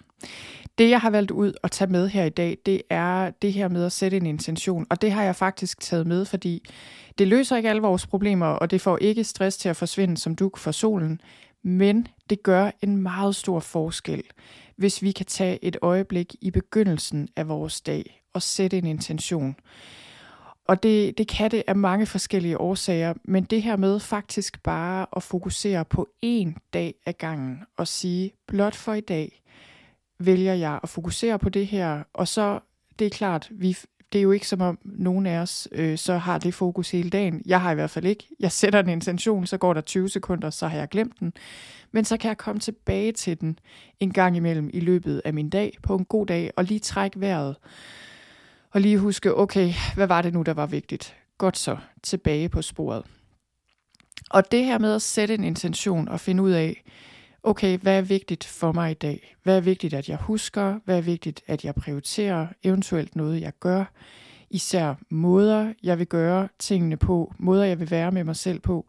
det 0.78 0.90
jeg 0.90 1.00
har 1.00 1.10
valgt 1.10 1.32
ud 1.32 1.54
at 1.64 1.72
tage 1.72 1.92
med 1.92 2.10
her 2.10 2.24
i 2.24 2.30
dag, 2.30 2.58
det 2.66 2.82
er 2.90 3.30
det 3.30 3.54
her 3.54 3.68
med 3.68 3.86
at 3.86 3.92
sætte 3.92 4.18
en 4.18 4.26
intention. 4.26 4.86
Og 4.90 5.02
det 5.02 5.12
har 5.12 5.24
jeg 5.24 5.36
faktisk 5.36 5.80
taget 5.80 6.08
med, 6.08 6.26
fordi 6.26 6.64
det 7.18 7.28
løser 7.28 7.58
ikke 7.58 7.70
alle 7.70 7.82
vores 7.82 8.08
problemer, 8.08 8.46
og 8.46 8.72
det 8.72 8.82
får 8.82 8.98
ikke 8.98 9.24
stress 9.24 9.58
til 9.58 9.70
at 9.70 9.76
forsvinde 9.76 10.18
som 10.18 10.36
duk 10.36 10.58
for 10.58 10.72
solen. 10.72 11.22
Men 11.64 12.08
det 12.30 12.44
gør 12.44 12.72
en 12.82 12.98
meget 12.98 13.36
stor 13.36 13.60
forskel, 13.60 14.24
hvis 14.76 15.02
vi 15.02 15.12
kan 15.12 15.26
tage 15.26 15.66
et 15.66 15.78
øjeblik 15.82 16.36
i 16.42 16.52
begyndelsen 16.52 17.28
af 17.36 17.48
vores 17.48 17.82
dag 17.82 18.24
og 18.34 18.42
sætte 18.42 18.78
en 18.78 18.86
intention. 18.86 19.56
Og 20.68 20.84
det, 20.84 21.18
det 21.18 21.28
kan 21.28 21.52
det 21.52 21.64
af 21.68 21.76
mange 21.76 22.06
forskellige 22.06 22.58
årsager, 22.58 23.14
men 23.24 23.44
det 23.44 23.62
her 23.62 23.76
med 23.76 24.00
faktisk 24.00 24.64
bare 24.64 25.06
at 25.16 25.24
fokusere 25.24 25.86
på 25.86 26.08
én 26.26 26.70
dag 26.74 26.94
ad 27.06 27.14
gangen 27.14 27.60
og 27.78 27.88
sige, 27.88 28.32
blot 28.48 28.76
for 28.76 28.94
i 28.94 29.02
dag 29.02 29.44
vælger 30.20 30.54
jeg 30.54 30.80
at 30.84 30.90
fokusere 30.90 31.40
på 31.40 31.50
det 31.50 31.68
her, 31.68 32.04
og 32.14 32.28
så, 32.28 32.60
det 33.00 33.06
er 33.06 33.10
klart, 33.10 33.48
vi, 33.52 33.78
det 34.14 34.20
er 34.20 34.24
jo 34.24 34.32
ikke 34.32 34.48
som 34.48 34.62
om 34.62 34.80
nogen 34.84 35.26
af 35.26 35.38
os 35.38 35.68
øh, 35.72 35.98
så 35.98 36.18
har 36.18 36.38
det 36.38 36.54
fokus 36.54 36.92
hele 36.92 37.10
dagen. 37.10 37.42
Jeg 37.46 37.62
har 37.62 37.72
i 37.72 37.76
hvert 37.76 37.90
fald 37.90 38.06
ikke. 38.06 38.28
Jeg 38.40 38.52
sætter 38.52 38.80
en 38.80 38.90
intention, 38.90 39.46
så 39.46 39.58
går 39.58 39.74
der 39.74 39.82
20 39.82 40.10
sekunder, 40.10 40.50
så 40.50 40.68
har 40.68 40.78
jeg 40.78 40.88
glemt 40.90 41.20
den. 41.20 41.34
Men 41.92 42.06
så 42.06 42.18
kan 42.18 42.28
jeg 42.28 42.38
komme 42.38 42.60
tilbage 42.60 43.12
til 43.12 43.42
den 43.42 43.60
en 44.00 44.14
gang 44.14 44.38
imellem 44.38 44.70
i 44.74 44.80
løbet 44.80 45.22
af 45.26 45.34
min 45.34 45.50
dag, 45.50 45.78
på 45.84 45.96
en 45.96 46.06
god 46.06 46.26
dag, 46.26 46.52
og 46.56 46.64
lige 46.64 46.80
trække 46.80 47.20
vejret. 47.20 47.56
Og 48.72 48.82
lige 48.82 48.98
huske, 48.98 49.36
okay, 49.36 49.74
hvad 49.96 50.08
var 50.08 50.22
det 50.22 50.34
nu, 50.34 50.42
der 50.42 50.54
var 50.54 50.66
vigtigt? 50.66 51.16
Godt 51.38 51.58
så, 51.58 51.78
tilbage 52.04 52.50
på 52.50 52.62
sporet. 52.62 53.04
Og 54.30 54.52
det 54.52 54.66
her 54.66 54.78
med 54.78 54.96
at 54.96 55.02
sætte 55.02 55.34
en 55.34 55.44
intention 55.44 56.08
og 56.08 56.20
finde 56.20 56.44
ud 56.44 56.52
af, 56.52 56.84
okay, 57.44 57.78
hvad 57.78 57.98
er 57.98 58.02
vigtigt 58.02 58.44
for 58.44 58.72
mig 58.72 58.92
i 58.92 58.94
dag? 58.94 59.36
Hvad 59.44 59.58
er 59.58 59.62
vigtigt, 59.62 59.94
at 59.94 60.10
jeg 60.10 60.18
husker? 60.18 60.80
Hvad 60.86 60.98
er 60.98 61.02
vigtigt, 61.02 61.42
at 61.48 61.66
jeg 61.66 61.76
prioriterer? 61.76 62.48
Eventuelt 62.64 63.16
noget, 63.16 63.42
jeg 63.42 63.54
gør. 63.60 63.86
Især 64.50 64.96
måder, 65.10 65.74
jeg 65.84 66.00
vil 66.00 66.08
gøre 66.08 66.48
tingene 66.60 66.98
på. 66.98 67.34
Måder, 67.40 67.64
jeg 67.64 67.80
vil 67.80 67.92
være 67.92 68.12
med 68.12 68.24
mig 68.24 68.36
selv 68.36 68.60
på. 68.60 68.88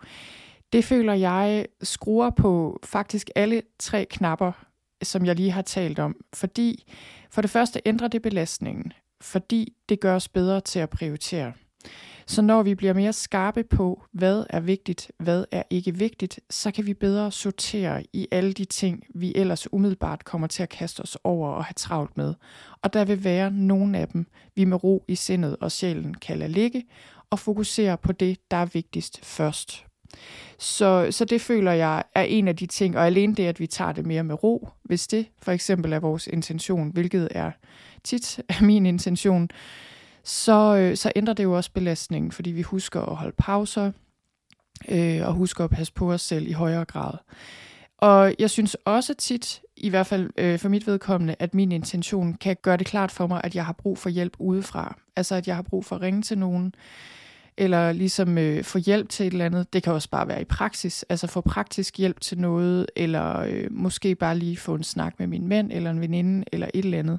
Det 0.73 0.84
føler 0.84 1.12
jeg 1.12 1.66
skruer 1.82 2.30
på 2.30 2.80
faktisk 2.84 3.30
alle 3.34 3.62
tre 3.78 4.06
knapper, 4.11 4.52
som 5.02 5.26
jeg 5.26 5.37
lige 5.37 5.50
har 5.50 5.62
talt 5.62 5.99
om. 5.99 6.16
Fordi 6.34 6.92
for 7.30 7.40
det 7.40 7.50
første 7.50 7.80
ændrer 7.87 8.08
det 8.08 8.23
belastningen. 8.23 8.92
Fordi 9.20 9.73
det 9.88 10.00
gør 10.00 10.14
os 10.14 10.28
bedre 10.28 10.61
til 10.61 10.78
at 10.78 10.90
prioritere. 10.90 11.52
Så 12.26 12.43
når 12.43 12.62
vi 12.62 12.75
bliver 12.75 12.93
mere 12.93 13.12
skarpe 13.12 13.64
på, 13.64 14.05
hvad 14.12 14.45
er 14.50 14.61
vigtigt, 14.61 15.11
hvad 15.19 15.45
er 15.50 15.62
ikke 15.71 15.99
vigtigt, 15.99 16.41
så 16.50 16.71
kan 16.71 16.87
vi 16.87 16.95
bedre 16.95 17.33
sortere 17.33 18.05
i 18.12 18.29
alle 18.31 18.53
de 18.53 18.64
ting, 18.64 19.05
vi 19.14 19.33
ellers 19.37 19.73
umiddelbart 19.73 20.25
kommer 20.25 20.47
til 20.47 20.62
at 20.62 20.69
kaste 20.69 21.00
os 21.00 21.19
over 21.25 21.49
og 21.49 21.64
have 21.64 21.75
travlt 21.76 22.17
med. 22.17 22.35
Og 22.83 22.93
der 22.93 23.05
vil 23.05 23.25
være 23.25 23.50
nogle 23.50 23.99
af 23.99 24.09
dem, 24.09 24.26
vi 24.55 24.64
med 24.64 24.85
ro 24.85 25.05
i 25.09 25.14
sindet 25.14 25.57
og 25.61 25.73
sjælen 25.73 26.14
kan 26.14 26.38
lade 26.38 26.53
ligge, 26.53 26.85
og 27.31 27.38
fokusere 27.38 27.97
på 27.97 28.12
det, 28.12 28.38
der 28.50 28.57
er 28.57 28.67
vigtigst 28.67 29.25
først. 29.25 29.85
Så, 30.59 31.09
så 31.11 31.25
det 31.25 31.41
føler 31.41 31.73
jeg 31.73 32.03
er 32.14 32.23
en 32.23 32.49
af 32.49 32.57
de 32.57 32.67
ting, 32.67 32.97
og 32.99 33.07
alene 33.07 33.35
det, 33.35 33.47
at 33.47 33.61
vi 33.61 33.67
tager 33.67 33.93
det 33.93 34.07
mere 34.07 34.25
med 34.25 34.43
ro, 34.43 34.69
hvis 34.83 35.07
det 35.07 35.26
for 35.43 35.53
eksempel 35.53 35.93
er 35.93 36.00
vores 36.00 36.26
intention, 36.26 36.91
hvilket 36.91 37.29
er 37.31 37.50
tit 38.05 38.41
er 38.49 38.64
min 38.71 38.87
intention, 38.87 39.49
så, 40.25 40.76
øh, 40.76 40.97
så 40.97 41.12
ændrer 41.16 41.35
det 41.35 41.45
jo 41.45 41.52
også 41.52 41.71
belastningen, 41.73 42.33
fordi 42.33 42.50
vi 42.50 42.62
husker 42.62 43.00
at 43.00 43.16
holde 43.16 43.35
pauser, 43.38 43.93
øh, 44.88 45.26
og 45.26 45.33
husker 45.33 45.64
at 45.64 45.71
passe 45.71 45.93
på 45.93 46.12
os 46.12 46.23
selv 46.23 46.49
i 46.49 46.52
højere 46.52 46.85
grad. 46.85 47.14
Og 47.99 48.35
jeg 48.38 48.50
synes 48.50 48.75
også 48.75 49.14
tit, 49.14 49.61
i 49.76 49.88
hvert 49.88 50.07
fald 50.07 50.31
øh, 50.38 50.59
for 50.59 50.69
mit 50.69 50.87
vedkommende, 50.87 51.37
at 51.38 51.54
min 51.54 51.73
intention 51.73 52.35
kan 52.35 52.57
gøre 52.62 52.76
det 52.76 52.87
klart 52.87 53.11
for 53.11 53.26
mig, 53.26 53.40
at 53.45 53.54
jeg 53.54 53.66
har 53.66 53.73
brug 53.73 53.99
for 53.99 54.09
hjælp 54.09 54.37
udefra. 54.38 54.97
Altså 55.16 55.35
at 55.35 55.47
jeg 55.47 55.57
har 55.57 55.62
brug 55.62 55.85
for 55.85 55.97
at 55.97 56.02
ringe 56.02 56.23
til 56.23 56.38
nogen, 56.38 56.75
eller 57.57 57.93
ligesom 57.93 58.38
øh, 58.38 58.64
få 58.64 58.78
hjælp 58.78 59.09
til 59.09 59.26
et 59.26 59.33
eller 59.33 59.45
andet. 59.45 59.73
Det 59.73 59.83
kan 59.83 59.93
også 59.93 60.11
bare 60.11 60.28
være 60.28 60.40
i 60.40 60.45
praksis, 60.45 61.04
altså 61.09 61.26
få 61.26 61.40
praktisk 61.40 61.99
hjælp 61.99 62.21
til 62.21 62.38
noget, 62.38 62.87
eller 62.97 63.38
øh, 63.38 63.66
måske 63.71 64.14
bare 64.14 64.38
lige 64.38 64.57
få 64.57 64.75
en 64.75 64.85
snak 64.85 65.14
med 65.19 65.26
min 65.26 65.49
mand, 65.49 65.73
eller 65.73 65.90
en 65.90 66.00
veninde, 66.00 66.45
eller 66.52 66.69
et 66.75 66.85
eller 66.85 66.99
andet. 66.99 67.19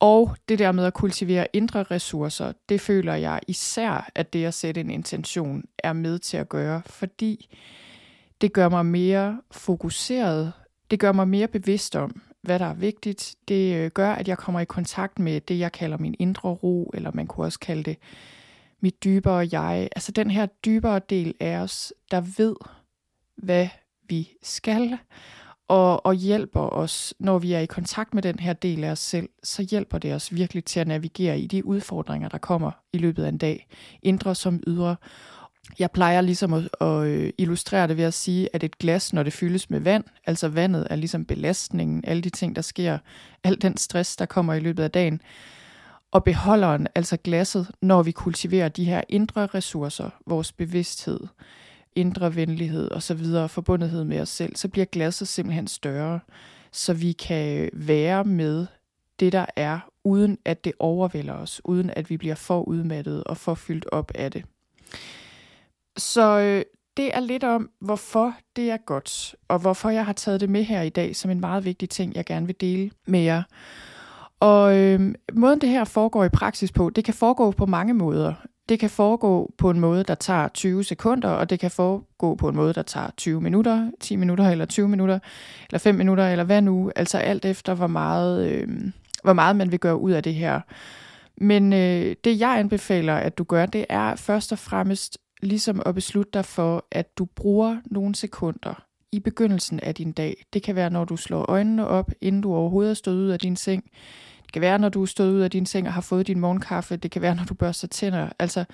Og 0.00 0.36
det 0.48 0.58
der 0.58 0.72
med 0.72 0.84
at 0.84 0.94
kultivere 0.94 1.46
indre 1.52 1.82
ressourcer, 1.82 2.52
det 2.68 2.80
føler 2.80 3.14
jeg 3.14 3.40
især, 3.48 4.10
at 4.14 4.32
det 4.32 4.44
at 4.44 4.54
sætte 4.54 4.80
en 4.80 4.90
intention 4.90 5.64
er 5.78 5.92
med 5.92 6.18
til 6.18 6.36
at 6.36 6.48
gøre, 6.48 6.82
fordi 6.86 7.56
det 8.40 8.52
gør 8.52 8.68
mig 8.68 8.86
mere 8.86 9.40
fokuseret, 9.50 10.52
det 10.90 11.00
gør 11.00 11.12
mig 11.12 11.28
mere 11.28 11.48
bevidst 11.48 11.96
om, 11.96 12.22
hvad 12.42 12.58
der 12.58 12.66
er 12.66 12.74
vigtigt. 12.74 13.34
Det 13.48 13.76
øh, 13.76 13.90
gør, 13.90 14.12
at 14.12 14.28
jeg 14.28 14.38
kommer 14.38 14.60
i 14.60 14.64
kontakt 14.64 15.18
med 15.18 15.40
det, 15.40 15.58
jeg 15.58 15.72
kalder 15.72 15.98
min 15.98 16.14
indre 16.18 16.48
ro, 16.48 16.90
eller 16.94 17.10
man 17.14 17.26
kunne 17.26 17.46
også 17.46 17.58
kalde 17.58 17.82
det 17.82 17.96
mit 18.80 19.04
dybere 19.04 19.48
jeg. 19.52 19.88
Altså 19.96 20.12
den 20.12 20.30
her 20.30 20.46
dybere 20.46 21.00
del 21.10 21.34
af 21.40 21.56
os, 21.56 21.92
der 22.10 22.20
ved, 22.38 22.56
hvad 23.36 23.68
vi 24.08 24.28
skal, 24.42 24.98
og, 25.68 26.06
og 26.06 26.14
hjælper 26.14 26.60
os, 26.60 27.14
når 27.18 27.38
vi 27.38 27.52
er 27.52 27.60
i 27.60 27.66
kontakt 27.66 28.14
med 28.14 28.22
den 28.22 28.38
her 28.38 28.52
del 28.52 28.84
af 28.84 28.90
os 28.90 28.98
selv, 28.98 29.28
så 29.42 29.66
hjælper 29.70 29.98
det 29.98 30.14
os 30.14 30.34
virkelig 30.34 30.64
til 30.64 30.80
at 30.80 30.88
navigere 30.88 31.40
i 31.40 31.46
de 31.46 31.66
udfordringer, 31.66 32.28
der 32.28 32.38
kommer 32.38 32.70
i 32.92 32.98
løbet 32.98 33.24
af 33.24 33.28
en 33.28 33.38
dag, 33.38 33.66
indre 34.02 34.34
som 34.34 34.62
ydre. 34.66 34.96
Jeg 35.78 35.90
plejer 35.90 36.20
ligesom 36.20 36.52
at, 36.52 36.68
at 36.80 37.06
øh, 37.06 37.32
illustrere 37.38 37.88
det 37.88 37.96
ved 37.96 38.04
at 38.04 38.14
sige, 38.14 38.48
at 38.52 38.64
et 38.64 38.78
glas, 38.78 39.12
når 39.12 39.22
det 39.22 39.32
fyldes 39.32 39.70
med 39.70 39.80
vand, 39.80 40.04
altså 40.26 40.48
vandet 40.48 40.86
er 40.90 40.96
ligesom 40.96 41.24
belastningen, 41.24 42.04
alle 42.06 42.22
de 42.22 42.30
ting, 42.30 42.56
der 42.56 42.62
sker, 42.62 42.98
al 43.44 43.62
den 43.62 43.76
stress, 43.76 44.16
der 44.16 44.26
kommer 44.26 44.54
i 44.54 44.60
løbet 44.60 44.82
af 44.82 44.90
dagen, 44.90 45.20
og 46.12 46.24
beholderen, 46.24 46.86
altså 46.94 47.16
glasset, 47.16 47.70
når 47.82 48.02
vi 48.02 48.12
kultiverer 48.12 48.68
de 48.68 48.84
her 48.84 49.02
indre 49.08 49.46
ressourcer, 49.46 50.10
vores 50.26 50.52
bevidsthed, 50.52 51.20
indre 51.96 52.36
venlighed 52.36 52.90
og 52.90 53.02
så 53.02 53.14
videre, 53.14 53.48
forbundethed 53.48 54.04
med 54.04 54.20
os 54.20 54.28
selv, 54.28 54.56
så 54.56 54.68
bliver 54.68 54.84
glasset 54.84 55.28
simpelthen 55.28 55.66
større, 55.66 56.20
så 56.72 56.94
vi 56.94 57.12
kan 57.12 57.70
være 57.72 58.24
med 58.24 58.66
det, 59.20 59.32
der 59.32 59.46
er, 59.56 59.78
uden 60.04 60.38
at 60.44 60.64
det 60.64 60.72
overvælder 60.78 61.34
os, 61.34 61.60
uden 61.64 61.90
at 61.90 62.10
vi 62.10 62.16
bliver 62.16 62.34
for 62.34 62.62
udmattet 62.62 63.24
og 63.24 63.36
for 63.36 63.54
fyldt 63.54 63.86
op 63.92 64.12
af 64.14 64.30
det. 64.30 64.44
Så 65.96 66.38
øh, 66.38 66.62
det 66.96 67.16
er 67.16 67.20
lidt 67.20 67.44
om, 67.44 67.70
hvorfor 67.80 68.34
det 68.56 68.70
er 68.70 68.76
godt, 68.76 69.34
og 69.48 69.58
hvorfor 69.58 69.90
jeg 69.90 70.06
har 70.06 70.12
taget 70.12 70.40
det 70.40 70.50
med 70.50 70.64
her 70.64 70.82
i 70.82 70.88
dag 70.88 71.16
som 71.16 71.30
en 71.30 71.40
meget 71.40 71.64
vigtig 71.64 71.88
ting, 71.90 72.14
jeg 72.14 72.24
gerne 72.24 72.46
vil 72.46 72.60
dele 72.60 72.90
med 73.06 73.20
jer. 73.20 73.42
Og 74.40 74.76
øh, 74.76 75.14
måden 75.32 75.60
det 75.60 75.68
her 75.68 75.84
foregår 75.84 76.24
i 76.24 76.28
praksis 76.28 76.72
på, 76.72 76.90
det 76.90 77.04
kan 77.04 77.14
foregå 77.14 77.50
på 77.50 77.66
mange 77.66 77.94
måder. 77.94 78.34
Det 78.68 78.78
kan 78.78 78.90
foregå 78.90 79.54
på 79.58 79.70
en 79.70 79.80
måde, 79.80 80.04
der 80.04 80.14
tager 80.14 80.48
20 80.48 80.84
sekunder, 80.84 81.28
og 81.28 81.50
det 81.50 81.60
kan 81.60 81.70
foregå 81.70 82.34
på 82.34 82.48
en 82.48 82.56
måde, 82.56 82.72
der 82.74 82.82
tager 82.82 83.10
20 83.16 83.40
minutter, 83.40 83.90
10 84.00 84.16
minutter 84.16 84.50
eller 84.50 84.64
20 84.64 84.88
minutter, 84.88 85.18
eller 85.70 85.78
5 85.78 85.94
minutter, 85.94 86.28
eller 86.28 86.44
hvad 86.44 86.62
nu. 86.62 86.90
Altså 86.96 87.18
alt 87.18 87.44
efter, 87.44 87.74
hvor 87.74 87.86
meget, 87.86 88.50
øh, 88.50 88.68
hvor 89.22 89.32
meget 89.32 89.56
man 89.56 89.72
vil 89.72 89.78
gøre 89.80 89.96
ud 89.96 90.10
af 90.10 90.22
det 90.22 90.34
her. 90.34 90.60
Men 91.36 91.72
øh, 91.72 92.16
det 92.24 92.40
jeg 92.40 92.58
anbefaler, 92.58 93.14
at 93.14 93.38
du 93.38 93.44
gør, 93.44 93.66
det 93.66 93.86
er 93.88 94.16
først 94.16 94.52
og 94.52 94.58
fremmest 94.58 95.18
ligesom 95.42 95.82
at 95.86 95.94
beslutte 95.94 96.30
dig 96.34 96.44
for, 96.44 96.86
at 96.90 97.18
du 97.18 97.24
bruger 97.24 97.76
nogle 97.84 98.14
sekunder 98.14 98.82
i 99.12 99.20
begyndelsen 99.20 99.80
af 99.80 99.94
din 99.94 100.12
dag. 100.12 100.44
Det 100.52 100.62
kan 100.62 100.74
være, 100.74 100.90
når 100.90 101.04
du 101.04 101.16
slår 101.16 101.50
øjnene 101.50 101.86
op, 101.86 102.10
inden 102.20 102.42
du 102.42 102.54
overhovedet 102.54 102.90
er 102.90 102.94
stået 102.94 103.16
ud 103.16 103.28
af 103.28 103.38
din 103.38 103.56
seng. 103.56 103.84
Det 104.46 104.52
kan 104.52 104.62
være, 104.62 104.78
når 104.78 104.88
du 104.88 105.02
er 105.02 105.06
stået 105.06 105.32
ud 105.32 105.40
af 105.40 105.50
din 105.50 105.66
seng 105.66 105.86
og 105.86 105.92
har 105.92 106.00
fået 106.00 106.26
din 106.26 106.40
morgenkaffe. 106.40 106.96
Det 106.96 107.10
kan 107.10 107.22
være, 107.22 107.34
når 107.34 107.44
du 107.44 107.54
børster 107.54 107.88
tænder. 107.88 108.28
Altså, 108.38 108.64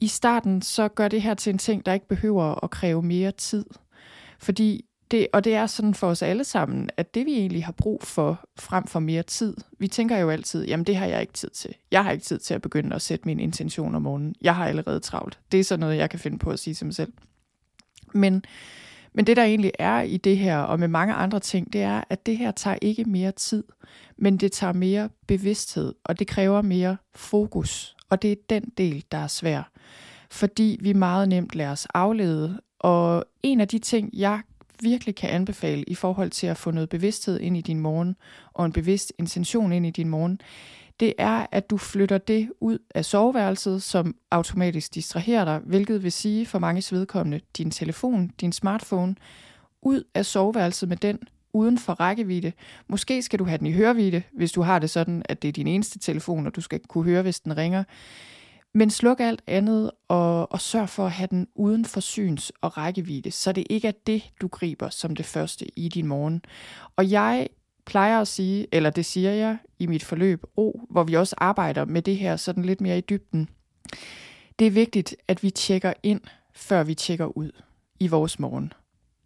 i 0.00 0.06
starten, 0.06 0.62
så 0.62 0.88
gør 0.88 1.08
det 1.08 1.22
her 1.22 1.34
til 1.34 1.50
en 1.50 1.58
ting, 1.58 1.86
der 1.86 1.92
ikke 1.92 2.08
behøver 2.08 2.64
at 2.64 2.70
kræve 2.70 3.02
mere 3.02 3.30
tid. 3.30 3.64
Fordi 4.38 4.84
det, 5.10 5.26
og 5.32 5.44
det 5.44 5.54
er 5.54 5.66
sådan 5.66 5.94
for 5.94 6.06
os 6.06 6.22
alle 6.22 6.44
sammen, 6.44 6.90
at 6.96 7.14
det 7.14 7.26
vi 7.26 7.32
egentlig 7.32 7.64
har 7.64 7.72
brug 7.72 8.02
for, 8.02 8.48
frem 8.58 8.86
for 8.86 9.00
mere 9.00 9.22
tid. 9.22 9.56
Vi 9.78 9.88
tænker 9.88 10.16
jo 10.16 10.30
altid, 10.30 10.66
jamen 10.66 10.86
det 10.86 10.96
har 10.96 11.06
jeg 11.06 11.20
ikke 11.20 11.32
tid 11.32 11.50
til. 11.50 11.74
Jeg 11.90 12.04
har 12.04 12.10
ikke 12.10 12.24
tid 12.24 12.38
til 12.38 12.54
at 12.54 12.62
begynde 12.62 12.96
at 12.96 13.02
sætte 13.02 13.26
min 13.26 13.40
intention 13.40 13.94
om 13.94 14.02
morgenen. 14.02 14.34
Jeg 14.40 14.56
har 14.56 14.66
allerede 14.66 15.00
travlt. 15.00 15.38
Det 15.52 15.60
er 15.60 15.64
sådan 15.64 15.80
noget, 15.80 15.96
jeg 15.96 16.10
kan 16.10 16.18
finde 16.18 16.38
på 16.38 16.50
at 16.50 16.58
sige 16.58 16.74
til 16.74 16.86
mig 16.86 16.94
selv. 16.94 17.12
Men 18.14 18.44
men 19.14 19.26
det, 19.26 19.36
der 19.36 19.44
egentlig 19.44 19.72
er 19.78 20.00
i 20.00 20.16
det 20.16 20.38
her, 20.38 20.58
og 20.58 20.80
med 20.80 20.88
mange 20.88 21.14
andre 21.14 21.40
ting, 21.40 21.72
det 21.72 21.82
er, 21.82 22.04
at 22.10 22.26
det 22.26 22.36
her 22.36 22.50
tager 22.50 22.78
ikke 22.82 23.04
mere 23.04 23.32
tid, 23.32 23.64
men 24.16 24.36
det 24.36 24.52
tager 24.52 24.72
mere 24.72 25.08
bevidsthed, 25.26 25.94
og 26.04 26.18
det 26.18 26.26
kræver 26.26 26.62
mere 26.62 26.96
fokus. 27.14 27.96
Og 28.10 28.22
det 28.22 28.32
er 28.32 28.36
den 28.50 28.72
del, 28.78 29.04
der 29.12 29.18
er 29.18 29.26
svær. 29.26 29.70
Fordi 30.30 30.78
vi 30.80 30.92
meget 30.92 31.28
nemt 31.28 31.54
lader 31.54 31.70
os 31.70 31.86
aflede. 31.94 32.60
Og 32.78 33.24
en 33.42 33.60
af 33.60 33.68
de 33.68 33.78
ting, 33.78 34.10
jeg 34.12 34.40
virkelig 34.80 35.14
kan 35.14 35.30
anbefale 35.30 35.84
i 35.86 35.94
forhold 35.94 36.30
til 36.30 36.46
at 36.46 36.56
få 36.56 36.70
noget 36.70 36.88
bevidsthed 36.88 37.40
ind 37.40 37.56
i 37.56 37.60
din 37.60 37.80
morgen, 37.80 38.16
og 38.52 38.66
en 38.66 38.72
bevidst 38.72 39.12
intention 39.18 39.72
ind 39.72 39.86
i 39.86 39.90
din 39.90 40.08
morgen, 40.08 40.40
det 41.00 41.14
er, 41.18 41.46
at 41.52 41.70
du 41.70 41.76
flytter 41.76 42.18
det 42.18 42.50
ud 42.60 42.78
af 42.94 43.04
soveværelset, 43.04 43.82
som 43.82 44.16
automatisk 44.30 44.94
distraherer 44.94 45.44
dig, 45.44 45.60
hvilket 45.64 46.02
vil 46.02 46.12
sige 46.12 46.46
for 46.46 46.58
mange 46.58 46.96
vedkommende 46.96 47.40
din 47.56 47.70
telefon, 47.70 48.30
din 48.40 48.52
smartphone, 48.52 49.16
ud 49.82 50.02
af 50.14 50.26
soveværelset 50.26 50.88
med 50.88 50.96
den, 50.96 51.18
uden 51.52 51.78
for 51.78 51.92
rækkevidde. 51.92 52.52
Måske 52.88 53.22
skal 53.22 53.38
du 53.38 53.44
have 53.44 53.58
den 53.58 53.66
i 53.66 53.72
hørvidde, 53.72 54.22
hvis 54.32 54.52
du 54.52 54.62
har 54.62 54.78
det 54.78 54.90
sådan, 54.90 55.22
at 55.24 55.42
det 55.42 55.48
er 55.48 55.52
din 55.52 55.66
eneste 55.66 55.98
telefon, 55.98 56.46
og 56.46 56.56
du 56.56 56.60
skal 56.60 56.80
kunne 56.88 57.04
høre, 57.04 57.22
hvis 57.22 57.40
den 57.40 57.56
ringer. 57.56 57.84
Men 58.74 58.90
sluk 58.90 59.20
alt 59.20 59.42
andet 59.46 59.90
og, 60.08 60.52
og 60.52 60.60
sørg 60.60 60.88
for 60.88 61.06
at 61.06 61.12
have 61.12 61.28
den 61.30 61.46
uden 61.54 61.84
for 61.84 62.00
syns- 62.00 62.50
og 62.60 62.76
rækkevidde, 62.76 63.30
så 63.30 63.52
det 63.52 63.66
ikke 63.70 63.88
er 63.88 63.92
det, 64.06 64.30
du 64.40 64.48
griber 64.48 64.88
som 64.88 65.16
det 65.16 65.26
første 65.26 65.78
i 65.78 65.88
din 65.88 66.06
morgen. 66.06 66.42
Og 66.96 67.10
jeg 67.10 67.48
plejer 67.86 68.20
at 68.20 68.28
sige, 68.28 68.66
eller 68.72 68.90
det 68.90 69.04
siger 69.04 69.30
jeg 69.30 69.56
i 69.78 69.86
mit 69.86 70.04
forløb 70.04 70.44
ro, 70.58 70.80
hvor 70.90 71.02
vi 71.02 71.14
også 71.14 71.34
arbejder 71.38 71.84
med 71.84 72.02
det 72.02 72.16
her 72.16 72.36
sådan 72.36 72.64
lidt 72.64 72.80
mere 72.80 72.98
i 72.98 73.00
dybden. 73.00 73.48
Det 74.58 74.66
er 74.66 74.70
vigtigt, 74.70 75.16
at 75.28 75.42
vi 75.42 75.50
tjekker 75.50 75.92
ind, 76.02 76.20
før 76.54 76.82
vi 76.82 76.94
tjekker 76.94 77.26
ud 77.26 77.50
i 78.00 78.08
vores 78.08 78.38
morgen. 78.38 78.72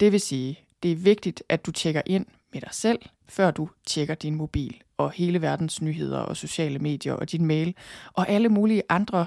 Det 0.00 0.12
vil 0.12 0.20
sige, 0.20 0.60
det 0.82 0.92
er 0.92 0.96
vigtigt, 0.96 1.42
at 1.48 1.66
du 1.66 1.72
tjekker 1.72 2.02
ind 2.06 2.26
med 2.52 2.60
dig 2.60 2.70
selv, 2.72 2.98
før 3.28 3.50
du 3.50 3.68
tjekker 3.86 4.14
din 4.14 4.34
mobil 4.34 4.82
og 4.96 5.10
hele 5.10 5.42
verdens 5.42 5.82
nyheder 5.82 6.18
og 6.18 6.36
sociale 6.36 6.78
medier 6.78 7.12
og 7.12 7.32
din 7.32 7.46
mail 7.46 7.74
og 8.12 8.28
alle 8.28 8.48
mulige 8.48 8.82
andre 8.88 9.26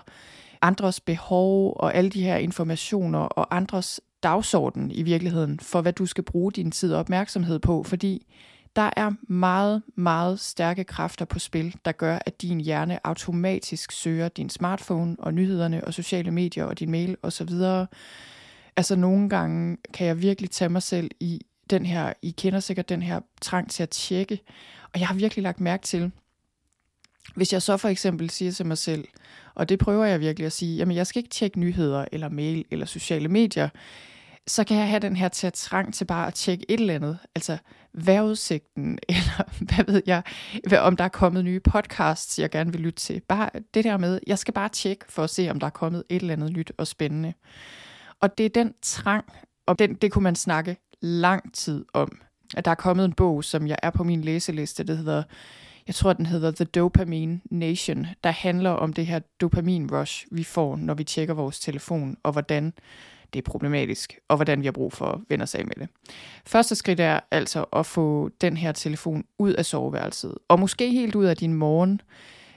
andres 0.61 0.99
behov 0.99 1.73
og 1.79 1.95
alle 1.95 2.09
de 2.09 2.23
her 2.23 2.35
informationer 2.37 3.19
og 3.19 3.55
andres 3.55 4.01
dagsorden 4.23 4.91
i 4.91 5.03
virkeligheden 5.03 5.59
for, 5.59 5.81
hvad 5.81 5.93
du 5.93 6.05
skal 6.05 6.23
bruge 6.23 6.51
din 6.51 6.71
tid 6.71 6.93
og 6.93 6.99
opmærksomhed 6.99 7.59
på, 7.59 7.83
fordi 7.83 8.25
der 8.75 8.89
er 8.97 9.11
meget, 9.33 9.83
meget 9.95 10.39
stærke 10.39 10.83
kræfter 10.83 11.25
på 11.25 11.39
spil, 11.39 11.75
der 11.85 11.91
gør, 11.91 12.19
at 12.25 12.41
din 12.41 12.61
hjerne 12.61 13.07
automatisk 13.07 13.91
søger 13.91 14.29
din 14.29 14.49
smartphone 14.49 15.15
og 15.19 15.33
nyhederne 15.33 15.83
og 15.83 15.93
sociale 15.93 16.31
medier 16.31 16.65
og 16.65 16.79
din 16.79 16.91
mail 16.91 17.17
osv. 17.21 17.49
Altså 18.77 18.95
nogle 18.95 19.29
gange 19.29 19.77
kan 19.93 20.07
jeg 20.07 20.21
virkelig 20.21 20.51
tage 20.51 20.69
mig 20.69 20.83
selv 20.83 21.11
i 21.19 21.41
den 21.69 21.85
her, 21.85 22.13
I 22.21 22.31
kender 22.31 22.59
sikkert 22.59 22.89
den 22.89 23.01
her 23.01 23.19
trang 23.41 23.69
til 23.69 23.83
at 23.83 23.89
tjekke, 23.89 24.39
og 24.93 24.99
jeg 24.99 25.07
har 25.07 25.15
virkelig 25.15 25.43
lagt 25.43 25.59
mærke 25.59 25.83
til, 25.83 26.11
hvis 27.35 27.53
jeg 27.53 27.61
så 27.61 27.77
for 27.77 27.89
eksempel 27.89 28.29
siger 28.29 28.51
til 28.51 28.65
mig 28.65 28.77
selv, 28.77 29.07
og 29.55 29.69
det 29.69 29.79
prøver 29.79 30.05
jeg 30.05 30.19
virkelig 30.19 30.45
at 30.45 30.53
sige, 30.53 30.77
jamen 30.77 30.95
jeg 30.95 31.07
skal 31.07 31.19
ikke 31.19 31.29
tjekke 31.29 31.59
nyheder 31.59 32.05
eller 32.11 32.29
mail 32.29 32.65
eller 32.71 32.85
sociale 32.85 33.27
medier, 33.27 33.69
så 34.47 34.63
kan 34.63 34.77
jeg 34.77 34.89
have 34.89 34.99
den 34.99 35.15
her 35.15 35.27
til 35.27 35.51
trang 35.51 35.93
til 35.93 36.05
bare 36.05 36.27
at 36.27 36.33
tjekke 36.33 36.65
et 36.69 36.79
eller 36.79 36.95
andet. 36.95 37.19
Altså 37.35 37.57
vejrudsigten, 37.93 38.99
eller 39.09 39.63
hvad 39.63 39.85
ved 39.93 40.01
jeg, 40.05 40.23
om 40.79 40.95
der 40.95 41.03
er 41.03 41.09
kommet 41.09 41.45
nye 41.45 41.59
podcasts, 41.59 42.39
jeg 42.39 42.49
gerne 42.49 42.71
vil 42.71 42.81
lytte 42.81 42.99
til. 42.99 43.21
Bare 43.27 43.49
det 43.73 43.83
der 43.83 43.97
med, 43.97 44.19
jeg 44.27 44.39
skal 44.39 44.53
bare 44.53 44.69
tjekke 44.69 45.05
for 45.09 45.23
at 45.23 45.29
se, 45.29 45.49
om 45.49 45.59
der 45.59 45.67
er 45.67 45.71
kommet 45.71 46.03
et 46.09 46.21
eller 46.21 46.33
andet 46.33 46.53
nyt 46.53 46.71
og 46.77 46.87
spændende. 46.87 47.33
Og 48.19 48.37
det 48.37 48.45
er 48.45 48.49
den 48.49 48.73
trang, 48.81 49.25
og 49.65 49.79
den, 49.79 49.93
det 49.93 50.11
kunne 50.11 50.23
man 50.23 50.35
snakke 50.35 50.77
lang 51.01 51.53
tid 51.53 51.85
om. 51.93 52.21
At 52.57 52.65
der 52.65 52.71
er 52.71 52.75
kommet 52.75 53.05
en 53.05 53.13
bog, 53.13 53.43
som 53.43 53.67
jeg 53.67 53.77
er 53.83 53.89
på 53.89 54.03
min 54.03 54.21
læseliste, 54.21 54.83
det 54.83 54.97
hedder 54.97 55.23
jeg 55.87 55.95
tror, 55.95 56.13
den 56.13 56.25
hedder 56.25 56.51
The 56.51 56.65
Dopamine 56.65 57.41
Nation, 57.51 58.07
der 58.23 58.31
handler 58.31 58.69
om 58.69 58.93
det 58.93 59.05
her 59.05 59.19
dopamin 59.41 59.91
rush, 59.91 60.25
vi 60.31 60.43
får, 60.43 60.75
når 60.75 60.93
vi 60.93 61.03
tjekker 61.03 61.33
vores 61.33 61.59
telefon, 61.59 62.17
og 62.23 62.31
hvordan 62.31 62.73
det 63.33 63.39
er 63.39 63.51
problematisk, 63.51 64.19
og 64.27 64.35
hvordan 64.35 64.61
vi 64.61 64.65
har 64.65 64.71
brug 64.71 64.93
for 64.93 65.05
at 65.05 65.19
vende 65.29 65.43
os 65.43 65.55
af 65.55 65.65
med 65.65 65.75
det. 65.75 65.87
Første 66.45 66.75
skridt 66.75 66.99
er 66.99 67.19
altså 67.31 67.63
at 67.73 67.85
få 67.85 68.29
den 68.41 68.57
her 68.57 68.71
telefon 68.71 69.23
ud 69.39 69.53
af 69.53 69.65
soveværelset, 69.65 70.35
og 70.47 70.59
måske 70.59 70.91
helt 70.91 71.15
ud 71.15 71.25
af 71.25 71.37
din 71.37 71.53
morgen. 71.53 72.01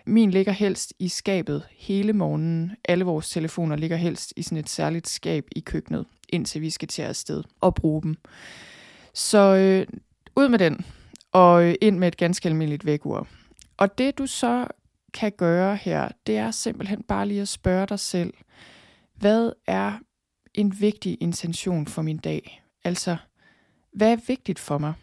Min 0.06 0.30
ligger 0.30 0.52
helst 0.52 0.94
i 0.98 1.08
skabet 1.08 1.62
hele 1.76 2.12
morgenen. 2.12 2.72
Alle 2.84 3.04
vores 3.04 3.30
telefoner 3.30 3.76
ligger 3.76 3.96
helst 3.96 4.32
i 4.36 4.42
sådan 4.42 4.58
et 4.58 4.68
særligt 4.68 5.08
skab 5.08 5.44
i 5.56 5.60
køkkenet, 5.60 6.06
indtil 6.28 6.60
vi 6.60 6.70
skal 6.70 6.88
til 6.88 7.02
afsted 7.02 7.42
og 7.60 7.74
bruge 7.74 8.02
dem. 8.02 8.16
Så 9.14 9.38
øh, 9.38 9.86
ud 10.36 10.48
med 10.48 10.58
den, 10.58 10.84
og 11.32 11.64
øh, 11.64 11.74
ind 11.80 11.98
med 11.98 12.08
et 12.08 12.16
ganske 12.16 12.48
almindeligt 12.48 12.86
vækkeur. 12.86 13.26
Og 13.76 13.98
det 13.98 14.18
du 14.18 14.26
så 14.26 14.66
kan 15.14 15.32
gøre 15.32 15.76
her, 15.76 16.08
det 16.26 16.36
er 16.36 16.50
simpelthen 16.50 17.02
bare 17.02 17.28
lige 17.28 17.40
at 17.40 17.48
spørge 17.48 17.86
dig 17.86 17.98
selv, 17.98 18.34
hvad 19.14 19.52
er 19.66 19.92
en 20.54 20.80
vigtig 20.80 21.18
intention 21.20 21.86
for 21.86 22.02
min 22.02 22.18
dag? 22.18 22.62
Altså, 22.84 23.16
hvad 23.92 24.12
er 24.12 24.16
vigtigt 24.26 24.58
for 24.58 24.78
mig? 24.78 24.94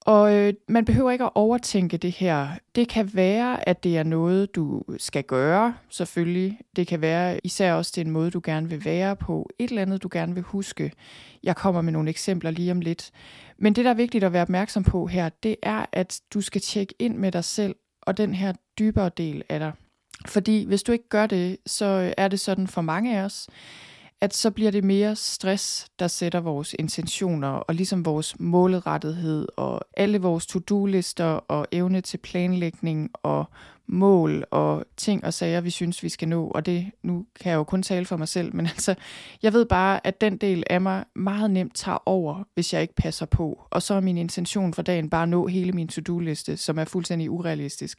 Og 0.00 0.34
øh, 0.34 0.54
man 0.68 0.84
behøver 0.84 1.10
ikke 1.10 1.24
at 1.24 1.30
overtænke 1.34 1.96
det 1.96 2.12
her. 2.12 2.48
Det 2.74 2.88
kan 2.88 3.14
være, 3.14 3.68
at 3.68 3.84
det 3.84 3.98
er 3.98 4.02
noget, 4.02 4.54
du 4.54 4.82
skal 4.98 5.24
gøre, 5.24 5.74
selvfølgelig. 5.88 6.58
Det 6.76 6.86
kan 6.86 7.00
være 7.00 7.40
især 7.44 7.72
også, 7.72 7.92
det 7.94 8.00
er 8.00 8.04
en 8.04 8.10
måde, 8.10 8.30
du 8.30 8.40
gerne 8.44 8.68
vil 8.68 8.84
være 8.84 9.16
på. 9.16 9.50
Et 9.58 9.68
eller 9.68 9.82
andet, 9.82 10.02
du 10.02 10.08
gerne 10.12 10.34
vil 10.34 10.42
huske. 10.42 10.92
Jeg 11.42 11.56
kommer 11.56 11.82
med 11.82 11.92
nogle 11.92 12.10
eksempler 12.10 12.50
lige 12.50 12.70
om 12.70 12.80
lidt. 12.80 13.10
Men 13.58 13.72
det, 13.72 13.84
der 13.84 13.90
er 13.90 13.94
vigtigt 13.94 14.24
at 14.24 14.32
være 14.32 14.42
opmærksom 14.42 14.84
på 14.84 15.06
her, 15.06 15.28
det 15.28 15.56
er, 15.62 15.86
at 15.92 16.20
du 16.34 16.40
skal 16.40 16.60
tjekke 16.60 16.94
ind 16.98 17.16
med 17.16 17.32
dig 17.32 17.44
selv 17.44 17.74
og 18.02 18.16
den 18.16 18.34
her 18.34 18.52
dybere 18.78 19.10
del 19.16 19.42
af 19.48 19.58
dig. 19.58 19.72
Fordi 20.26 20.64
hvis 20.64 20.82
du 20.82 20.92
ikke 20.92 21.08
gør 21.08 21.26
det, 21.26 21.56
så 21.66 21.84
øh, 21.84 22.12
er 22.16 22.28
det 22.28 22.40
sådan 22.40 22.66
for 22.66 22.80
mange 22.80 23.18
af 23.18 23.24
os, 23.24 23.48
at 24.20 24.34
så 24.34 24.50
bliver 24.50 24.70
det 24.70 24.84
mere 24.84 25.16
stress, 25.16 25.86
der 25.98 26.08
sætter 26.08 26.40
vores 26.40 26.74
intentioner 26.78 27.48
og 27.48 27.74
ligesom 27.74 28.04
vores 28.04 28.40
målrettethed 28.40 29.48
og 29.56 29.80
alle 29.96 30.18
vores 30.18 30.46
to-do-lister 30.46 31.24
og 31.24 31.66
evne 31.72 32.00
til 32.00 32.18
planlægning 32.18 33.10
og 33.22 33.44
mål 33.86 34.44
og 34.50 34.84
ting 34.96 35.24
og 35.24 35.34
sager, 35.34 35.60
vi 35.60 35.70
synes, 35.70 36.02
vi 36.02 36.08
skal 36.08 36.28
nå. 36.28 36.48
Og 36.48 36.66
det, 36.66 36.90
nu 37.02 37.26
kan 37.40 37.50
jeg 37.50 37.56
jo 37.56 37.64
kun 37.64 37.82
tale 37.82 38.06
for 38.06 38.16
mig 38.16 38.28
selv, 38.28 38.56
men 38.56 38.66
altså, 38.74 38.94
jeg 39.42 39.52
ved 39.52 39.66
bare, 39.66 40.06
at 40.06 40.20
den 40.20 40.36
del 40.36 40.64
af 40.70 40.80
mig 40.80 41.04
meget 41.14 41.50
nemt 41.50 41.74
tager 41.74 42.02
over, 42.06 42.44
hvis 42.54 42.72
jeg 42.72 42.82
ikke 42.82 42.94
passer 42.94 43.26
på. 43.26 43.66
Og 43.70 43.82
så 43.82 43.94
er 43.94 44.00
min 44.00 44.18
intention 44.18 44.74
for 44.74 44.82
dagen 44.82 45.10
bare 45.10 45.22
at 45.22 45.28
nå 45.28 45.46
hele 45.46 45.72
min 45.72 45.88
to-do-liste, 45.88 46.56
som 46.56 46.78
er 46.78 46.84
fuldstændig 46.84 47.30
urealistisk. 47.30 47.98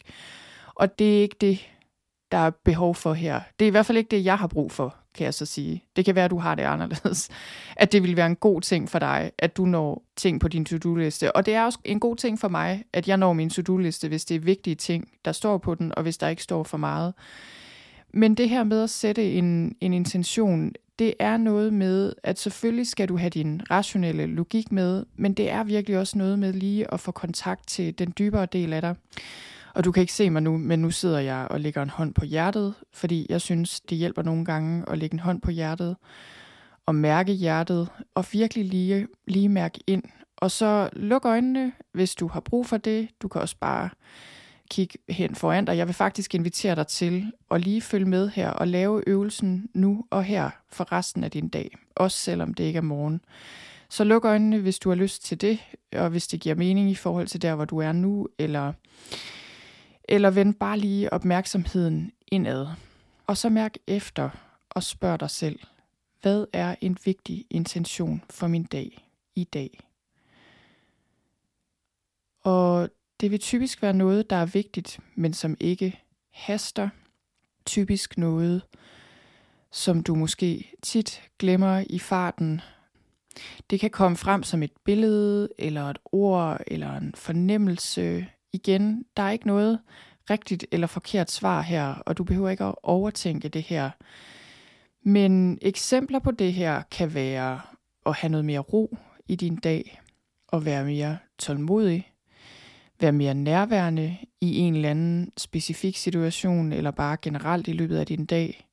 Og 0.74 0.98
det 0.98 1.16
er 1.16 1.22
ikke 1.22 1.36
det, 1.40 1.58
der 2.32 2.38
er 2.38 2.50
behov 2.50 2.94
for 2.94 3.14
her. 3.14 3.40
Det 3.58 3.64
er 3.64 3.68
i 3.68 3.70
hvert 3.70 3.86
fald 3.86 3.98
ikke 3.98 4.16
det, 4.16 4.24
jeg 4.24 4.38
har 4.38 4.46
brug 4.46 4.72
for, 4.72 4.96
kan 5.14 5.24
jeg 5.24 5.34
så 5.34 5.46
sige. 5.46 5.84
Det 5.96 6.04
kan 6.04 6.14
være, 6.14 6.24
at 6.24 6.30
du 6.30 6.38
har 6.38 6.54
det 6.54 6.62
anderledes. 6.62 7.28
At 7.76 7.92
det 7.92 8.02
vil 8.02 8.16
være 8.16 8.26
en 8.26 8.36
god 8.36 8.60
ting 8.60 8.90
for 8.90 8.98
dig, 8.98 9.30
at 9.38 9.56
du 9.56 9.66
når 9.66 10.02
ting 10.16 10.40
på 10.40 10.48
din 10.48 10.64
to-do-liste. 10.64 11.36
Og 11.36 11.46
det 11.46 11.54
er 11.54 11.64
også 11.64 11.78
en 11.84 12.00
god 12.00 12.16
ting 12.16 12.38
for 12.38 12.48
mig, 12.48 12.84
at 12.92 13.08
jeg 13.08 13.16
når 13.16 13.32
min 13.32 13.50
to-do-liste, 13.50 14.08
hvis 14.08 14.24
det 14.24 14.34
er 14.34 14.40
vigtige 14.40 14.74
ting, 14.74 15.08
der 15.24 15.32
står 15.32 15.58
på 15.58 15.74
den, 15.74 15.94
og 15.96 16.02
hvis 16.02 16.18
der 16.18 16.28
ikke 16.28 16.42
står 16.42 16.62
for 16.62 16.76
meget. 16.76 17.14
Men 18.12 18.34
det 18.34 18.48
her 18.48 18.64
med 18.64 18.82
at 18.82 18.90
sætte 18.90 19.32
en, 19.32 19.76
en 19.80 19.92
intention, 19.92 20.72
det 20.98 21.14
er 21.18 21.36
noget 21.36 21.72
med, 21.72 22.12
at 22.22 22.38
selvfølgelig 22.38 22.86
skal 22.86 23.08
du 23.08 23.16
have 23.16 23.30
din 23.30 23.62
rationelle 23.70 24.26
logik 24.26 24.72
med, 24.72 25.04
men 25.16 25.34
det 25.34 25.50
er 25.50 25.64
virkelig 25.64 25.98
også 25.98 26.18
noget 26.18 26.38
med 26.38 26.52
lige 26.52 26.94
at 26.94 27.00
få 27.00 27.12
kontakt 27.12 27.68
til 27.68 27.98
den 27.98 28.12
dybere 28.18 28.46
del 28.46 28.72
af 28.72 28.82
dig. 28.82 28.94
Og 29.76 29.84
du 29.84 29.92
kan 29.92 30.00
ikke 30.00 30.12
se 30.12 30.30
mig 30.30 30.42
nu, 30.42 30.56
men 30.56 30.78
nu 30.78 30.90
sidder 30.90 31.18
jeg 31.18 31.46
og 31.50 31.60
lægger 31.60 31.82
en 31.82 31.90
hånd 31.90 32.14
på 32.14 32.24
hjertet, 32.24 32.74
fordi 32.92 33.26
jeg 33.28 33.40
synes, 33.40 33.80
det 33.80 33.98
hjælper 33.98 34.22
nogle 34.22 34.44
gange 34.44 34.84
at 34.88 34.98
lægge 34.98 35.14
en 35.14 35.20
hånd 35.20 35.40
på 35.40 35.50
hjertet 35.50 35.96
og 36.86 36.94
mærke 36.94 37.32
hjertet 37.32 37.88
og 38.14 38.24
virkelig 38.32 38.64
lige, 38.64 39.06
lige 39.26 39.48
mærke 39.48 39.80
ind. 39.86 40.02
Og 40.36 40.50
så 40.50 40.88
luk 40.92 41.24
øjnene, 41.24 41.72
hvis 41.92 42.14
du 42.14 42.28
har 42.28 42.40
brug 42.40 42.66
for 42.66 42.76
det. 42.76 43.08
Du 43.22 43.28
kan 43.28 43.40
også 43.40 43.56
bare 43.60 43.90
kigge 44.70 44.98
hen 45.08 45.34
foran 45.34 45.64
dig. 45.64 45.76
Jeg 45.76 45.86
vil 45.86 45.94
faktisk 45.94 46.34
invitere 46.34 46.74
dig 46.74 46.86
til 46.86 47.32
at 47.50 47.60
lige 47.60 47.82
følge 47.82 48.06
med 48.06 48.28
her 48.28 48.50
og 48.50 48.68
lave 48.68 49.02
øvelsen 49.06 49.68
nu 49.74 50.04
og 50.10 50.24
her 50.24 50.50
for 50.68 50.92
resten 50.92 51.24
af 51.24 51.30
din 51.30 51.48
dag. 51.48 51.76
Også 51.96 52.18
selvom 52.18 52.54
det 52.54 52.64
ikke 52.64 52.76
er 52.76 52.82
morgen. 52.82 53.20
Så 53.88 54.04
luk 54.04 54.24
øjnene, 54.24 54.58
hvis 54.58 54.78
du 54.78 54.88
har 54.88 54.96
lyst 54.96 55.24
til 55.24 55.40
det, 55.40 55.58
og 55.96 56.10
hvis 56.10 56.28
det 56.28 56.40
giver 56.40 56.54
mening 56.54 56.90
i 56.90 56.94
forhold 56.94 57.26
til 57.26 57.42
der, 57.42 57.54
hvor 57.54 57.64
du 57.64 57.78
er 57.78 57.92
nu, 57.92 58.28
eller 58.38 58.72
eller 60.08 60.30
vend 60.30 60.54
bare 60.54 60.78
lige 60.78 61.12
opmærksomheden 61.12 62.12
indad. 62.28 62.66
Og 63.26 63.36
så 63.36 63.48
mærk 63.48 63.74
efter 63.86 64.30
og 64.70 64.82
spørg 64.82 65.20
dig 65.20 65.30
selv, 65.30 65.58
hvad 66.22 66.46
er 66.52 66.74
en 66.80 66.98
vigtig 67.04 67.46
intention 67.50 68.22
for 68.30 68.46
min 68.46 68.64
dag 68.64 69.08
i 69.34 69.44
dag? 69.44 69.80
Og 72.44 72.90
det 73.20 73.30
vil 73.30 73.40
typisk 73.40 73.82
være 73.82 73.92
noget, 73.92 74.30
der 74.30 74.36
er 74.36 74.46
vigtigt, 74.46 75.00
men 75.14 75.32
som 75.32 75.56
ikke 75.60 76.02
haster. 76.30 76.88
Typisk 77.66 78.18
noget, 78.18 78.62
som 79.70 80.02
du 80.02 80.14
måske 80.14 80.72
tit 80.82 81.22
glemmer 81.38 81.84
i 81.90 81.98
farten. 81.98 82.60
Det 83.70 83.80
kan 83.80 83.90
komme 83.90 84.16
frem 84.16 84.42
som 84.42 84.62
et 84.62 84.72
billede, 84.84 85.48
eller 85.58 85.90
et 85.90 85.98
ord, 86.04 86.60
eller 86.66 86.96
en 86.96 87.14
fornemmelse, 87.14 88.26
igen, 88.56 89.04
der 89.16 89.22
er 89.22 89.30
ikke 89.30 89.46
noget 89.46 89.78
rigtigt 90.30 90.66
eller 90.72 90.86
forkert 90.86 91.30
svar 91.30 91.60
her, 91.60 91.94
og 91.94 92.18
du 92.18 92.24
behøver 92.24 92.50
ikke 92.50 92.64
at 92.64 92.74
overtænke 92.82 93.48
det 93.48 93.62
her. 93.62 93.90
Men 95.02 95.58
eksempler 95.62 96.18
på 96.18 96.30
det 96.30 96.52
her 96.52 96.82
kan 96.90 97.14
være 97.14 97.60
at 98.06 98.14
have 98.14 98.30
noget 98.30 98.44
mere 98.44 98.58
ro 98.58 98.96
i 99.28 99.36
din 99.36 99.56
dag, 99.56 100.00
og 100.48 100.64
være 100.64 100.84
mere 100.84 101.18
tålmodig, 101.38 102.12
være 103.00 103.12
mere 103.12 103.34
nærværende 103.34 104.16
i 104.40 104.58
en 104.58 104.74
eller 104.74 104.90
anden 104.90 105.32
specifik 105.36 105.96
situation, 105.96 106.72
eller 106.72 106.90
bare 106.90 107.16
generelt 107.22 107.68
i 107.68 107.72
løbet 107.72 107.98
af 107.98 108.06
din 108.06 108.26
dag. 108.26 108.68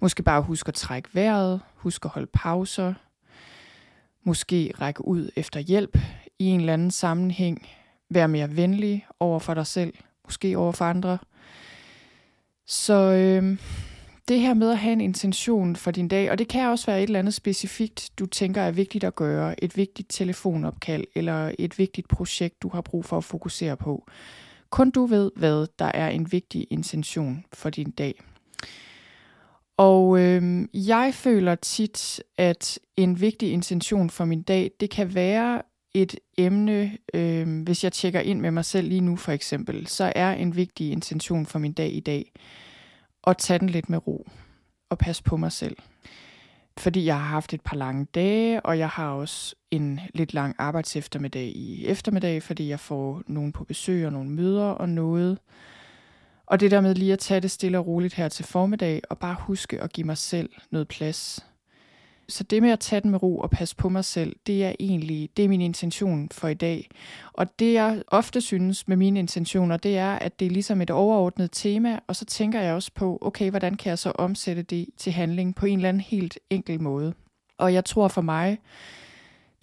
Måske 0.00 0.22
bare 0.22 0.42
huske 0.42 0.68
at 0.68 0.74
trække 0.74 1.08
vejret, 1.12 1.60
huske 1.74 2.06
at 2.06 2.10
holde 2.10 2.30
pauser, 2.32 2.94
måske 4.24 4.72
række 4.80 5.04
ud 5.04 5.30
efter 5.36 5.60
hjælp 5.60 5.98
i 6.38 6.44
en 6.44 6.60
eller 6.60 6.72
anden 6.72 6.90
sammenhæng, 6.90 7.68
være 8.10 8.28
mere 8.28 8.56
venlig 8.56 9.06
over 9.20 9.38
for 9.38 9.54
dig 9.54 9.66
selv, 9.66 9.94
måske 10.24 10.58
over 10.58 10.72
for 10.72 10.84
andre. 10.84 11.18
Så 12.66 12.94
øh, 12.94 13.58
det 14.28 14.40
her 14.40 14.54
med 14.54 14.70
at 14.70 14.78
have 14.78 14.92
en 14.92 15.00
intention 15.00 15.76
for 15.76 15.90
din 15.90 16.08
dag, 16.08 16.30
og 16.30 16.38
det 16.38 16.48
kan 16.48 16.68
også 16.68 16.86
være 16.86 16.98
et 16.98 17.06
eller 17.06 17.18
andet 17.18 17.34
specifikt, 17.34 18.10
du 18.18 18.26
tænker 18.26 18.62
er 18.62 18.70
vigtigt 18.70 19.04
at 19.04 19.14
gøre, 19.14 19.64
et 19.64 19.76
vigtigt 19.76 20.08
telefonopkald 20.10 21.04
eller 21.14 21.52
et 21.58 21.78
vigtigt 21.78 22.08
projekt, 22.08 22.62
du 22.62 22.68
har 22.68 22.80
brug 22.80 23.04
for 23.04 23.16
at 23.16 23.24
fokusere 23.24 23.76
på. 23.76 24.06
Kun 24.70 24.90
du 24.90 25.06
ved, 25.06 25.30
hvad 25.36 25.66
der 25.78 25.90
er 25.94 26.08
en 26.08 26.32
vigtig 26.32 26.66
intention 26.70 27.44
for 27.52 27.70
din 27.70 27.90
dag. 27.90 28.22
Og 29.76 30.20
øh, 30.20 30.68
jeg 30.74 31.14
føler 31.14 31.54
tit, 31.54 32.22
at 32.38 32.78
en 32.96 33.20
vigtig 33.20 33.52
intention 33.52 34.10
for 34.10 34.24
min 34.24 34.42
dag, 34.42 34.70
det 34.80 34.90
kan 34.90 35.14
være 35.14 35.62
et 35.94 36.16
emne, 36.38 36.98
øh, 37.14 37.62
hvis 37.62 37.84
jeg 37.84 37.92
tjekker 37.92 38.20
ind 38.20 38.40
med 38.40 38.50
mig 38.50 38.64
selv 38.64 38.88
lige 38.88 39.00
nu 39.00 39.16
for 39.16 39.32
eksempel, 39.32 39.86
så 39.86 40.12
er 40.16 40.32
en 40.32 40.56
vigtig 40.56 40.92
intention 40.92 41.46
for 41.46 41.58
min 41.58 41.72
dag 41.72 41.92
i 41.92 42.00
dag 42.00 42.32
at 43.26 43.38
tage 43.38 43.58
den 43.58 43.68
lidt 43.68 43.88
med 43.88 44.06
ro 44.06 44.28
og 44.90 44.98
passe 44.98 45.22
på 45.22 45.36
mig 45.36 45.52
selv. 45.52 45.76
Fordi 46.78 47.04
jeg 47.04 47.16
har 47.16 47.26
haft 47.26 47.54
et 47.54 47.60
par 47.60 47.76
lange 47.76 48.06
dage, 48.14 48.60
og 48.60 48.78
jeg 48.78 48.88
har 48.88 49.10
også 49.10 49.54
en 49.70 50.00
lidt 50.14 50.34
lang 50.34 50.54
arbejdseftermiddag 50.58 51.46
i 51.46 51.86
eftermiddag, 51.86 52.42
fordi 52.42 52.68
jeg 52.68 52.80
får 52.80 53.22
nogen 53.26 53.52
på 53.52 53.64
besøg 53.64 54.06
og 54.06 54.12
nogle 54.12 54.30
møder 54.30 54.64
og 54.64 54.88
noget. 54.88 55.38
Og 56.46 56.60
det 56.60 56.70
der 56.70 56.80
med 56.80 56.94
lige 56.94 57.12
at 57.12 57.18
tage 57.18 57.40
det 57.40 57.50
stille 57.50 57.78
og 57.78 57.86
roligt 57.86 58.14
her 58.14 58.28
til 58.28 58.44
formiddag, 58.44 59.02
og 59.10 59.18
bare 59.18 59.36
huske 59.40 59.80
at 59.80 59.92
give 59.92 60.06
mig 60.06 60.18
selv 60.18 60.50
noget 60.70 60.88
plads 60.88 61.46
så 62.30 62.44
det 62.44 62.62
med 62.62 62.70
at 62.70 62.80
tage 62.80 63.00
den 63.00 63.10
med 63.10 63.22
ro 63.22 63.38
og 63.38 63.50
passe 63.50 63.76
på 63.76 63.88
mig 63.88 64.04
selv, 64.04 64.36
det 64.46 64.64
er 64.64 64.72
egentlig 64.80 65.30
det 65.36 65.44
er 65.44 65.48
min 65.48 65.60
intention 65.60 66.28
for 66.32 66.48
i 66.48 66.54
dag. 66.54 66.88
Og 67.32 67.58
det 67.58 67.72
jeg 67.72 68.02
ofte 68.06 68.40
synes 68.40 68.88
med 68.88 68.96
mine 68.96 69.18
intentioner, 69.18 69.76
det 69.76 69.98
er, 69.98 70.12
at 70.12 70.40
det 70.40 70.46
er 70.46 70.50
ligesom 70.50 70.80
et 70.80 70.90
overordnet 70.90 71.50
tema, 71.52 71.98
og 72.06 72.16
så 72.16 72.24
tænker 72.24 72.60
jeg 72.60 72.74
også 72.74 72.90
på, 72.94 73.18
okay, 73.20 73.50
hvordan 73.50 73.74
kan 73.74 73.90
jeg 73.90 73.98
så 73.98 74.10
omsætte 74.10 74.62
det 74.62 74.86
til 74.96 75.12
handling 75.12 75.54
på 75.54 75.66
en 75.66 75.78
eller 75.78 75.88
anden 75.88 76.00
helt 76.00 76.38
enkel 76.50 76.82
måde. 76.82 77.14
Og 77.58 77.74
jeg 77.74 77.84
tror 77.84 78.08
for 78.08 78.22
mig, 78.22 78.58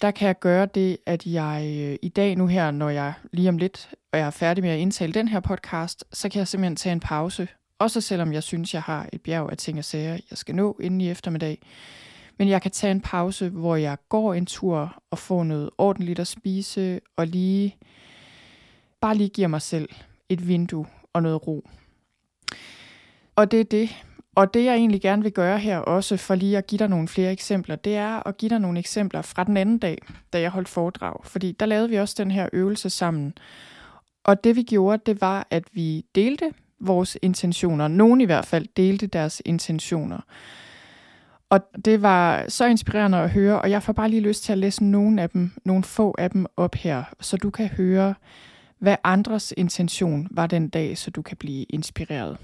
der 0.01 0.11
kan 0.11 0.27
jeg 0.27 0.39
gøre 0.39 0.65
det, 0.65 0.97
at 1.05 1.25
jeg 1.25 1.77
øh, 1.79 1.97
i 2.01 2.09
dag 2.09 2.35
nu 2.35 2.47
her, 2.47 2.71
når 2.71 2.89
jeg 2.89 3.13
lige 3.33 3.49
om 3.49 3.57
lidt 3.57 3.89
og 4.11 4.19
jeg 4.19 4.27
er 4.27 4.31
færdig 4.31 4.63
med 4.63 4.71
at 4.71 4.79
indtale 4.79 5.13
den 5.13 5.27
her 5.27 5.39
podcast, 5.39 6.05
så 6.13 6.29
kan 6.29 6.39
jeg 6.39 6.47
simpelthen 6.47 6.75
tage 6.75 6.93
en 6.93 6.99
pause. 6.99 7.47
Også 7.79 8.01
selvom 8.01 8.33
jeg 8.33 8.43
synes, 8.43 8.73
jeg 8.73 8.81
har 8.81 9.09
et 9.13 9.21
bjerg 9.21 9.51
af 9.51 9.57
ting 9.57 9.77
og 9.77 9.85
sager, 9.85 10.11
jeg 10.29 10.37
skal 10.37 10.55
nå 10.55 10.77
inden 10.81 11.01
i 11.01 11.09
eftermiddag. 11.09 11.61
Men 12.37 12.49
jeg 12.49 12.61
kan 12.61 12.71
tage 12.71 12.91
en 12.91 13.01
pause, 13.01 13.49
hvor 13.49 13.75
jeg 13.75 13.97
går 14.09 14.33
en 14.33 14.45
tur 14.45 15.01
og 15.11 15.17
får 15.17 15.43
noget 15.43 15.69
ordentligt 15.77 16.19
at 16.19 16.27
spise, 16.27 16.99
og 17.15 17.27
lige 17.27 17.75
bare 19.01 19.15
lige 19.15 19.29
giver 19.29 19.47
mig 19.47 19.61
selv 19.61 19.89
et 20.29 20.47
vindue 20.47 20.85
og 21.13 21.23
noget 21.23 21.47
ro. 21.47 21.69
Og 23.35 23.51
det 23.51 23.59
er 23.59 23.63
det. 23.63 23.89
Og 24.35 24.53
det 24.53 24.65
jeg 24.65 24.75
egentlig 24.75 25.01
gerne 25.01 25.23
vil 25.23 25.31
gøre 25.31 25.59
her 25.59 25.77
også, 25.77 26.17
for 26.17 26.35
lige 26.35 26.57
at 26.57 26.67
give 26.67 26.79
dig 26.79 26.89
nogle 26.89 27.07
flere 27.07 27.31
eksempler, 27.31 27.75
det 27.75 27.95
er 27.95 28.27
at 28.27 28.37
give 28.37 28.49
dig 28.49 28.59
nogle 28.59 28.79
eksempler 28.79 29.21
fra 29.21 29.43
den 29.43 29.57
anden 29.57 29.77
dag, 29.77 29.97
da 30.33 30.41
jeg 30.41 30.49
holdt 30.49 30.69
foredrag. 30.69 31.25
Fordi 31.25 31.51
der 31.51 31.65
lavede 31.65 31.89
vi 31.89 31.95
også 31.95 32.15
den 32.17 32.31
her 32.31 32.49
øvelse 32.53 32.89
sammen. 32.89 33.33
Og 34.23 34.43
det 34.43 34.55
vi 34.55 34.63
gjorde, 34.63 35.01
det 35.05 35.21
var, 35.21 35.47
at 35.49 35.63
vi 35.71 36.05
delte 36.15 36.51
vores 36.79 37.17
intentioner. 37.21 37.87
Nogen 37.87 38.21
i 38.21 38.25
hvert 38.25 38.45
fald 38.45 38.67
delte 38.77 39.07
deres 39.07 39.41
intentioner. 39.45 40.19
Og 41.49 41.59
det 41.85 42.01
var 42.01 42.45
så 42.49 42.65
inspirerende 42.65 43.17
at 43.17 43.29
høre, 43.29 43.61
og 43.61 43.69
jeg 43.69 43.83
får 43.83 43.93
bare 43.93 44.09
lige 44.09 44.21
lyst 44.21 44.43
til 44.43 44.51
at 44.51 44.57
læse 44.57 44.83
nogle 44.83 45.21
af 45.21 45.29
dem, 45.29 45.51
nogle 45.65 45.83
få 45.83 46.15
af 46.17 46.29
dem 46.29 46.45
op 46.57 46.75
her, 46.75 47.03
så 47.21 47.37
du 47.37 47.49
kan 47.49 47.67
høre, 47.67 48.15
hvad 48.79 48.95
andres 49.03 49.53
intention 49.57 50.27
var 50.31 50.47
den 50.47 50.69
dag, 50.69 50.97
så 50.97 51.11
du 51.11 51.21
kan 51.21 51.37
blive 51.37 51.63
inspireret. 51.63 52.37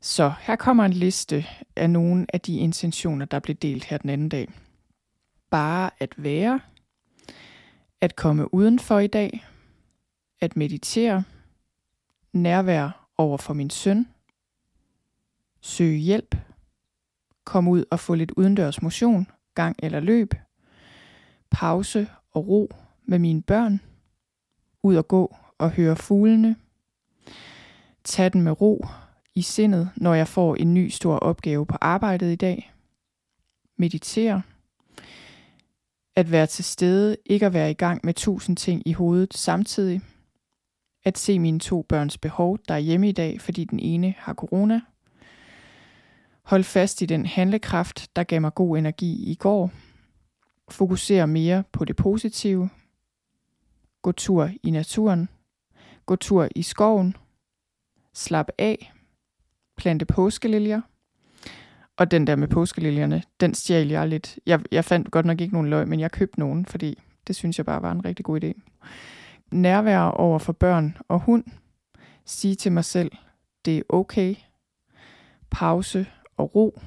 Så 0.00 0.32
her 0.40 0.56
kommer 0.56 0.84
en 0.84 0.92
liste 0.92 1.46
af 1.76 1.90
nogle 1.90 2.26
af 2.32 2.40
de 2.40 2.56
intentioner, 2.56 3.26
der 3.26 3.38
blev 3.38 3.56
delt 3.56 3.84
her 3.84 3.98
den 3.98 4.10
anden 4.10 4.28
dag. 4.28 4.48
Bare 5.50 5.90
at 5.98 6.14
være, 6.16 6.60
at 8.00 8.16
komme 8.16 8.54
udenfor 8.54 8.98
i 8.98 9.06
dag, 9.06 9.44
at 10.40 10.56
meditere, 10.56 11.24
nærvær 12.32 13.08
over 13.18 13.38
for 13.38 13.54
min 13.54 13.70
søn, 13.70 14.08
søge 15.60 15.98
hjælp, 15.98 16.34
komme 17.44 17.70
ud 17.70 17.84
og 17.90 18.00
få 18.00 18.14
lidt 18.14 18.30
udendørs 18.30 18.82
motion, 18.82 19.26
gang 19.54 19.76
eller 19.82 20.00
løb, 20.00 20.34
pause 21.50 22.08
og 22.30 22.48
ro 22.48 22.70
med 23.04 23.18
mine 23.18 23.42
børn, 23.42 23.80
ud 24.82 24.96
og 24.96 25.08
gå 25.08 25.36
og 25.58 25.70
høre 25.70 25.96
fuglene, 25.96 26.56
tag 28.04 28.32
den 28.32 28.42
med 28.42 28.60
ro 28.60 28.86
i 29.34 29.42
sindet, 29.42 29.90
når 29.96 30.14
jeg 30.14 30.28
får 30.28 30.56
en 30.56 30.74
ny 30.74 30.88
stor 30.88 31.16
opgave 31.16 31.66
på 31.66 31.76
arbejdet 31.80 32.32
i 32.32 32.36
dag, 32.36 32.72
meditere, 33.78 34.42
at 36.16 36.30
være 36.30 36.46
til 36.46 36.64
stede, 36.64 37.16
ikke 37.26 37.46
at 37.46 37.52
være 37.52 37.70
i 37.70 37.74
gang 37.74 38.00
med 38.04 38.14
tusind 38.14 38.56
ting 38.56 38.82
i 38.86 38.92
hovedet 38.92 39.34
samtidig, 39.34 40.00
at 41.04 41.18
se 41.18 41.38
mine 41.38 41.58
to 41.58 41.82
børns 41.82 42.18
behov, 42.18 42.58
der 42.68 42.74
er 42.74 42.78
hjemme 42.78 43.08
i 43.08 43.12
dag, 43.12 43.40
fordi 43.40 43.64
den 43.64 43.78
ene 43.78 44.14
har 44.18 44.34
corona. 44.34 44.80
Hold 46.44 46.64
fast 46.64 47.02
i 47.02 47.06
den 47.06 47.26
handlekraft, 47.26 48.16
der 48.16 48.24
gav 48.24 48.40
mig 48.40 48.54
god 48.54 48.78
energi 48.78 49.30
i 49.30 49.34
går. 49.34 49.70
Fokuser 50.68 51.26
mere 51.26 51.64
på 51.72 51.84
det 51.84 51.96
positive. 51.96 52.70
Gå 54.02 54.12
tur 54.12 54.50
i 54.62 54.70
naturen. 54.70 55.28
Gå 56.06 56.16
tur 56.16 56.48
i 56.56 56.62
skoven. 56.62 57.16
Slap 58.14 58.48
af. 58.58 58.92
Plante 59.76 60.04
påskeliljer. 60.04 60.80
Og 61.96 62.10
den 62.10 62.26
der 62.26 62.36
med 62.36 62.48
påskeliljerne, 62.48 63.22
den 63.40 63.54
stjal 63.54 63.88
jeg 63.88 64.08
lidt. 64.08 64.38
Jeg, 64.46 64.60
jeg 64.72 64.84
fandt 64.84 65.10
godt 65.10 65.26
nok 65.26 65.40
ikke 65.40 65.52
nogen 65.52 65.70
løg, 65.70 65.88
men 65.88 66.00
jeg 66.00 66.10
købte 66.10 66.38
nogen, 66.38 66.66
fordi 66.66 66.98
det 67.26 67.36
synes 67.36 67.58
jeg 67.58 67.66
bare 67.66 67.82
var 67.82 67.92
en 67.92 68.04
rigtig 68.04 68.24
god 68.24 68.44
idé 68.44 68.52
nærvær 69.52 70.00
over 70.00 70.38
for 70.38 70.52
børn 70.52 70.96
og 71.08 71.20
hund. 71.20 71.44
Sige 72.24 72.54
til 72.54 72.72
mig 72.72 72.84
selv, 72.84 73.12
det 73.64 73.78
er 73.78 73.82
okay. 73.88 74.34
Pause 75.50 76.06
og 76.42 76.54
ro. 76.54 76.80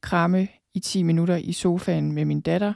Kramme 0.00 0.48
i 0.74 0.80
10 0.80 1.02
minutter 1.02 1.36
i 1.36 1.52
sofaen 1.52 2.12
med 2.12 2.24
min 2.24 2.40
datter. 2.40 2.72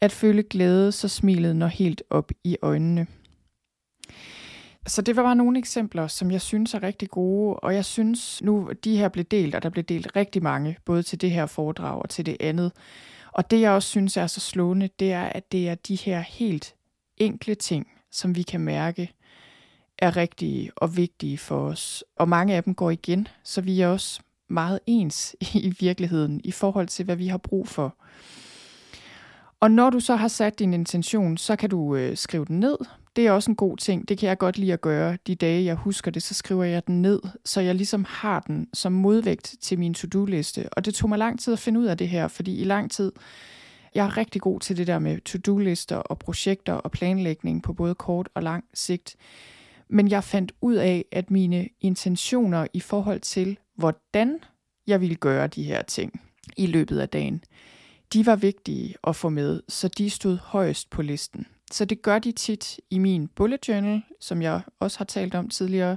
At 0.00 0.12
føle 0.12 0.42
glæde, 0.42 0.92
så 0.92 1.08
smilet 1.08 1.56
når 1.56 1.66
helt 1.66 2.02
op 2.10 2.30
i 2.44 2.56
øjnene. 2.62 3.06
Så 4.86 5.02
det 5.02 5.16
var 5.16 5.22
bare 5.22 5.36
nogle 5.36 5.58
eksempler, 5.58 6.06
som 6.06 6.30
jeg 6.30 6.40
synes 6.40 6.74
er 6.74 6.82
rigtig 6.82 7.10
gode, 7.10 7.56
og 7.56 7.74
jeg 7.74 7.84
synes 7.84 8.42
nu, 8.42 8.70
de 8.84 8.96
her 8.96 9.08
blev 9.08 9.24
delt, 9.24 9.54
og 9.54 9.62
der 9.62 9.68
blev 9.68 9.84
delt 9.84 10.16
rigtig 10.16 10.42
mange, 10.42 10.76
både 10.84 11.02
til 11.02 11.20
det 11.20 11.30
her 11.30 11.46
foredrag 11.46 12.02
og 12.02 12.08
til 12.08 12.26
det 12.26 12.36
andet. 12.40 12.72
Og 13.32 13.50
det 13.50 13.60
jeg 13.60 13.70
også 13.70 13.88
synes 13.88 14.16
er 14.16 14.26
så 14.26 14.40
slående, 14.40 14.88
det 14.98 15.12
er, 15.12 15.22
at 15.22 15.52
det 15.52 15.68
er 15.68 15.74
de 15.74 15.96
her 15.96 16.20
helt 16.20 16.74
enkle 17.16 17.54
ting, 17.54 17.86
som 18.10 18.36
vi 18.36 18.42
kan 18.42 18.60
mærke 18.60 19.12
er 19.98 20.16
rigtige 20.16 20.70
og 20.76 20.96
vigtige 20.96 21.38
for 21.38 21.68
os. 21.68 22.04
Og 22.16 22.28
mange 22.28 22.54
af 22.54 22.64
dem 22.64 22.74
går 22.74 22.90
igen, 22.90 23.28
så 23.44 23.60
vi 23.60 23.80
er 23.80 23.88
også 23.88 24.20
meget 24.50 24.80
ens 24.86 25.36
i 25.54 25.74
virkeligheden 25.80 26.40
i 26.44 26.50
forhold 26.50 26.86
til, 26.88 27.04
hvad 27.04 27.16
vi 27.16 27.26
har 27.26 27.38
brug 27.38 27.68
for. 27.68 27.96
Og 29.60 29.70
når 29.70 29.90
du 29.90 30.00
så 30.00 30.16
har 30.16 30.28
sat 30.28 30.58
din 30.58 30.74
intention, 30.74 31.36
så 31.36 31.56
kan 31.56 31.70
du 31.70 31.96
øh, 31.96 32.16
skrive 32.16 32.44
den 32.44 32.60
ned. 32.60 32.76
Det 33.16 33.26
er 33.26 33.32
også 33.32 33.50
en 33.50 33.56
god 33.56 33.76
ting. 33.76 34.08
Det 34.08 34.18
kan 34.18 34.28
jeg 34.28 34.38
godt 34.38 34.58
lide 34.58 34.72
at 34.72 34.80
gøre. 34.80 35.18
De 35.26 35.34
dage, 35.34 35.64
jeg 35.64 35.74
husker 35.74 36.10
det, 36.10 36.22
så 36.22 36.34
skriver 36.34 36.64
jeg 36.64 36.86
den 36.86 37.02
ned, 37.02 37.20
så 37.44 37.60
jeg 37.60 37.74
ligesom 37.74 38.04
har 38.08 38.40
den 38.40 38.68
som 38.74 38.92
modvægt 38.92 39.54
til 39.60 39.78
min 39.78 39.94
to-do-liste. 39.94 40.68
Og 40.72 40.84
det 40.84 40.94
tog 40.94 41.08
mig 41.08 41.18
lang 41.18 41.40
tid 41.40 41.52
at 41.52 41.58
finde 41.58 41.80
ud 41.80 41.84
af 41.84 41.98
det 41.98 42.08
her, 42.08 42.28
fordi 42.28 42.60
i 42.60 42.64
lang 42.64 42.90
tid, 42.90 43.12
jeg 43.94 44.06
er 44.06 44.16
rigtig 44.16 44.42
god 44.42 44.60
til 44.60 44.76
det 44.76 44.86
der 44.86 44.98
med 44.98 45.20
to-do-lister 45.20 45.96
og 45.96 46.18
projekter 46.18 46.72
og 46.72 46.90
planlægning 46.90 47.62
på 47.62 47.72
både 47.72 47.94
kort 47.94 48.28
og 48.34 48.42
lang 48.42 48.64
sigt. 48.74 49.16
Men 49.88 50.08
jeg 50.08 50.24
fandt 50.24 50.52
ud 50.60 50.74
af, 50.74 51.04
at 51.12 51.30
mine 51.30 51.68
intentioner 51.80 52.66
i 52.72 52.80
forhold 52.80 53.20
til, 53.20 53.58
hvordan 53.80 54.38
jeg 54.86 55.00
ville 55.00 55.16
gøre 55.16 55.46
de 55.46 55.62
her 55.62 55.82
ting 55.82 56.20
i 56.56 56.66
løbet 56.66 56.98
af 56.98 57.08
dagen, 57.08 57.44
de 58.12 58.26
var 58.26 58.36
vigtige 58.36 58.94
at 59.04 59.16
få 59.16 59.28
med, 59.28 59.60
så 59.68 59.88
de 59.88 60.10
stod 60.10 60.38
højst 60.42 60.90
på 60.90 61.02
listen. 61.02 61.46
Så 61.70 61.84
det 61.84 62.02
gør 62.02 62.18
de 62.18 62.32
tit 62.32 62.80
i 62.90 62.98
min 62.98 63.28
bullet 63.28 63.68
journal, 63.68 64.02
som 64.20 64.42
jeg 64.42 64.60
også 64.80 64.98
har 64.98 65.04
talt 65.04 65.34
om 65.34 65.48
tidligere. 65.48 65.96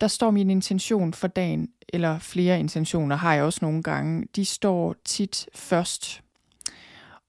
Der 0.00 0.08
står 0.08 0.30
min 0.30 0.50
intention 0.50 1.14
for 1.14 1.28
dagen, 1.28 1.68
eller 1.88 2.18
flere 2.18 2.60
intentioner 2.60 3.16
har 3.16 3.34
jeg 3.34 3.44
også 3.44 3.58
nogle 3.62 3.82
gange. 3.82 4.26
De 4.36 4.44
står 4.44 4.96
tit 5.04 5.48
først 5.54 6.22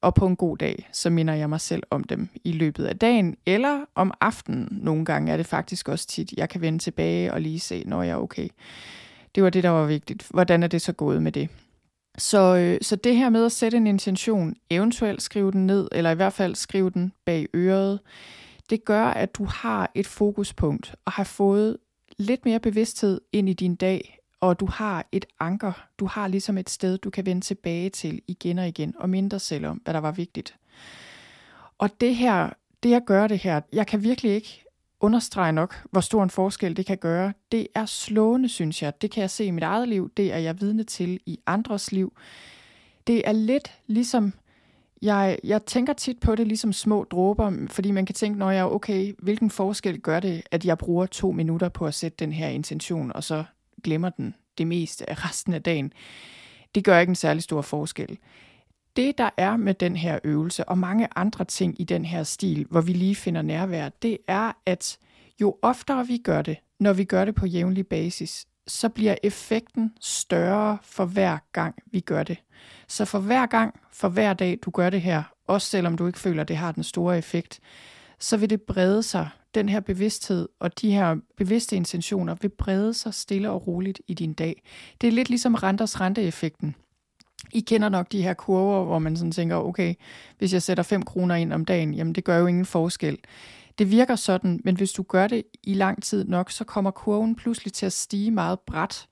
og 0.01 0.13
på 0.13 0.27
en 0.27 0.35
god 0.35 0.57
dag, 0.57 0.89
så 0.91 1.09
minder 1.09 1.33
jeg 1.33 1.49
mig 1.49 1.61
selv 1.61 1.83
om 1.89 2.03
dem 2.03 2.29
i 2.43 2.51
løbet 2.51 2.85
af 2.85 2.99
dagen, 2.99 3.37
eller 3.45 3.85
om 3.95 4.13
aftenen. 4.21 4.67
Nogle 4.71 5.05
gange 5.05 5.31
er 5.31 5.37
det 5.37 5.45
faktisk 5.45 5.89
også 5.89 6.07
tit, 6.07 6.33
jeg 6.37 6.49
kan 6.49 6.61
vende 6.61 6.79
tilbage 6.79 7.33
og 7.33 7.41
lige 7.41 7.59
se, 7.59 7.83
når 7.85 8.03
jeg 8.03 8.11
er 8.11 8.17
okay. 8.17 8.47
Det 9.35 9.43
var 9.43 9.49
det, 9.49 9.63
der 9.63 9.69
var 9.69 9.85
vigtigt. 9.85 10.27
Hvordan 10.29 10.63
er 10.63 10.67
det 10.67 10.81
så 10.81 10.93
gået 10.93 11.21
med 11.21 11.31
det? 11.31 11.49
Så, 12.17 12.55
øh, 12.55 12.77
så 12.81 12.95
det 12.95 13.15
her 13.15 13.29
med 13.29 13.45
at 13.45 13.51
sætte 13.51 13.77
en 13.77 13.87
intention, 13.87 14.55
eventuelt 14.69 15.21
skrive 15.21 15.51
den 15.51 15.67
ned, 15.67 15.87
eller 15.91 16.11
i 16.11 16.15
hvert 16.15 16.33
fald 16.33 16.55
skrive 16.55 16.89
den 16.89 17.13
bag 17.25 17.47
øret, 17.55 17.99
det 18.69 18.85
gør, 18.85 19.05
at 19.05 19.35
du 19.35 19.45
har 19.45 19.91
et 19.95 20.07
fokuspunkt 20.07 20.95
og 21.05 21.11
har 21.11 21.23
fået 21.23 21.77
lidt 22.17 22.45
mere 22.45 22.59
bevidsthed 22.59 23.21
ind 23.31 23.49
i 23.49 23.53
din 23.53 23.75
dag, 23.75 24.19
og 24.39 24.59
du 24.59 24.65
har 24.65 25.05
et 25.11 25.25
anker. 25.39 25.87
Du 25.99 26.05
har 26.05 26.27
ligesom 26.27 26.57
et 26.57 26.69
sted, 26.69 26.97
du 26.97 27.09
kan 27.09 27.25
vende 27.25 27.41
tilbage 27.41 27.89
til 27.89 28.21
igen 28.27 28.59
og 28.59 28.67
igen, 28.67 28.93
og 28.97 29.09
mindre 29.09 29.39
selv 29.39 29.65
om, 29.65 29.77
hvad 29.77 29.93
der 29.93 29.99
var 29.99 30.11
vigtigt. 30.11 30.55
Og 31.77 32.01
det 32.01 32.15
her, 32.15 32.49
det 32.83 32.93
at 32.93 33.05
gøre 33.05 33.27
det 33.27 33.39
her, 33.39 33.61
jeg 33.73 33.87
kan 33.87 34.03
virkelig 34.03 34.31
ikke 34.31 34.63
understreger 35.03 35.51
nok, 35.51 35.83
hvor 35.91 36.01
stor 36.01 36.23
en 36.23 36.29
forskel 36.29 36.77
det 36.77 36.85
kan 36.85 36.97
gøre. 36.97 37.33
Det 37.51 37.67
er 37.75 37.85
slående, 37.85 38.49
synes 38.49 38.81
jeg. 38.81 39.01
Det 39.01 39.11
kan 39.11 39.21
jeg 39.21 39.29
se 39.29 39.45
i 39.45 39.51
mit 39.51 39.63
eget 39.63 39.89
liv. 39.89 40.11
Det 40.17 40.33
er 40.33 40.37
jeg 40.37 40.61
vidne 40.61 40.83
til 40.83 41.19
i 41.25 41.39
andres 41.45 41.91
liv. 41.91 42.13
Det 43.07 43.27
er 43.27 43.31
lidt 43.31 43.71
ligesom, 43.87 44.33
jeg, 45.01 45.39
jeg 45.43 45.65
tænker 45.65 45.93
tit 45.93 46.19
på 46.19 46.35
det 46.35 46.47
ligesom 46.47 46.73
små 46.73 47.03
dråber, 47.03 47.67
fordi 47.69 47.91
man 47.91 48.05
kan 48.05 48.15
tænke, 48.15 48.39
når 48.39 48.51
jeg 48.51 48.65
okay, 48.65 49.13
hvilken 49.19 49.49
forskel 49.49 49.99
gør 49.99 50.19
det, 50.19 50.41
at 50.51 50.65
jeg 50.65 50.77
bruger 50.77 51.05
to 51.05 51.31
minutter 51.31 51.69
på 51.69 51.85
at 51.85 51.93
sætte 51.93 52.17
den 52.19 52.31
her 52.31 52.47
intention, 52.47 53.11
og 53.15 53.23
så 53.23 53.43
glemmer 53.83 54.09
den 54.09 54.35
det 54.57 54.67
meste 54.67 55.09
af 55.09 55.25
resten 55.25 55.53
af 55.53 55.63
dagen. 55.63 55.93
Det 56.75 56.83
gør 56.83 56.99
ikke 56.99 57.11
en 57.11 57.15
særlig 57.15 57.43
stor 57.43 57.61
forskel. 57.61 58.17
Det, 58.95 59.17
der 59.17 59.29
er 59.37 59.57
med 59.57 59.73
den 59.73 59.95
her 59.95 60.19
øvelse, 60.23 60.69
og 60.69 60.77
mange 60.77 61.07
andre 61.15 61.45
ting 61.45 61.81
i 61.81 61.83
den 61.83 62.05
her 62.05 62.23
stil, 62.23 62.65
hvor 62.69 62.81
vi 62.81 62.93
lige 62.93 63.15
finder 63.15 63.41
nærvær, 63.41 63.89
det 63.89 64.17
er, 64.27 64.51
at 64.65 64.97
jo 65.41 65.55
oftere 65.61 66.07
vi 66.07 66.17
gør 66.17 66.41
det, 66.41 66.57
når 66.79 66.93
vi 66.93 67.03
gør 67.03 67.25
det 67.25 67.35
på 67.35 67.45
jævnlig 67.45 67.87
basis, 67.87 68.45
så 68.67 68.89
bliver 68.89 69.15
effekten 69.23 69.93
større 70.01 70.77
for 70.81 71.05
hver 71.05 71.37
gang, 71.51 71.75
vi 71.85 71.99
gør 71.99 72.23
det. 72.23 72.37
Så 72.87 73.05
for 73.05 73.19
hver 73.19 73.45
gang, 73.45 73.79
for 73.91 74.09
hver 74.09 74.33
dag, 74.33 74.59
du 74.65 74.71
gør 74.71 74.89
det 74.89 75.01
her, 75.01 75.23
også 75.47 75.67
selvom 75.67 75.97
du 75.97 76.07
ikke 76.07 76.19
føler, 76.19 76.41
at 76.41 76.47
det 76.47 76.57
har 76.57 76.71
den 76.71 76.83
store 76.83 77.17
effekt, 77.17 77.59
så 78.19 78.37
vil 78.37 78.49
det 78.49 78.61
brede 78.61 79.03
sig 79.03 79.29
den 79.55 79.69
her 79.69 79.79
bevidsthed 79.79 80.49
og 80.59 80.81
de 80.81 80.91
her 80.91 81.15
bevidste 81.37 81.75
intentioner 81.75 82.35
vil 82.41 82.49
brede 82.49 82.93
sig 82.93 83.13
stille 83.13 83.49
og 83.49 83.67
roligt 83.67 84.01
i 84.07 84.13
din 84.13 84.33
dag. 84.33 84.63
Det 85.01 85.07
er 85.07 85.11
lidt 85.11 85.29
ligesom 85.29 85.55
renters 85.55 86.01
renteeffekten. 86.01 86.75
I 87.51 87.59
kender 87.59 87.89
nok 87.89 88.11
de 88.11 88.21
her 88.21 88.33
kurver, 88.33 88.85
hvor 88.85 88.99
man 88.99 89.17
sådan 89.17 89.31
tænker, 89.31 89.55
okay, 89.55 89.93
hvis 90.37 90.53
jeg 90.53 90.61
sætter 90.61 90.83
5 90.83 91.01
kroner 91.03 91.35
ind 91.35 91.53
om 91.53 91.65
dagen, 91.65 91.93
jamen 91.93 92.15
det 92.15 92.23
gør 92.23 92.37
jo 92.37 92.47
ingen 92.47 92.65
forskel. 92.65 93.17
Det 93.77 93.91
virker 93.91 94.15
sådan, 94.15 94.61
men 94.63 94.77
hvis 94.77 94.91
du 94.91 95.03
gør 95.03 95.27
det 95.27 95.43
i 95.63 95.73
lang 95.73 96.03
tid 96.03 96.25
nok, 96.25 96.51
så 96.51 96.63
kommer 96.63 96.91
kurven 96.91 97.35
pludselig 97.35 97.73
til 97.73 97.85
at 97.85 97.93
stige 97.93 98.31
meget 98.31 98.59
bræt. 98.59 99.07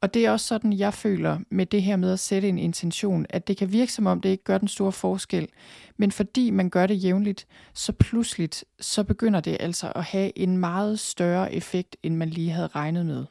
Og 0.00 0.14
det 0.14 0.26
er 0.26 0.30
også 0.30 0.46
sådan, 0.46 0.72
jeg 0.72 0.94
føler 0.94 1.38
med 1.50 1.66
det 1.66 1.82
her 1.82 1.96
med 1.96 2.12
at 2.12 2.18
sætte 2.18 2.48
en 2.48 2.58
intention, 2.58 3.26
at 3.30 3.48
det 3.48 3.56
kan 3.56 3.72
virke 3.72 3.92
som 3.92 4.06
om, 4.06 4.20
det 4.20 4.28
ikke 4.28 4.44
gør 4.44 4.58
den 4.58 4.68
store 4.68 4.92
forskel. 4.92 5.48
Men 5.96 6.12
fordi 6.12 6.50
man 6.50 6.70
gør 6.70 6.86
det 6.86 7.04
jævnligt, 7.04 7.46
så 7.74 7.92
pludseligt, 7.92 8.64
så 8.80 9.04
begynder 9.04 9.40
det 9.40 9.56
altså 9.60 9.92
at 9.94 10.04
have 10.04 10.38
en 10.38 10.58
meget 10.58 11.00
større 11.00 11.54
effekt, 11.54 11.96
end 12.02 12.16
man 12.16 12.30
lige 12.30 12.50
havde 12.50 12.68
regnet 12.68 13.06
med. 13.06 13.24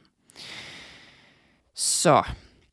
Så 1.74 2.22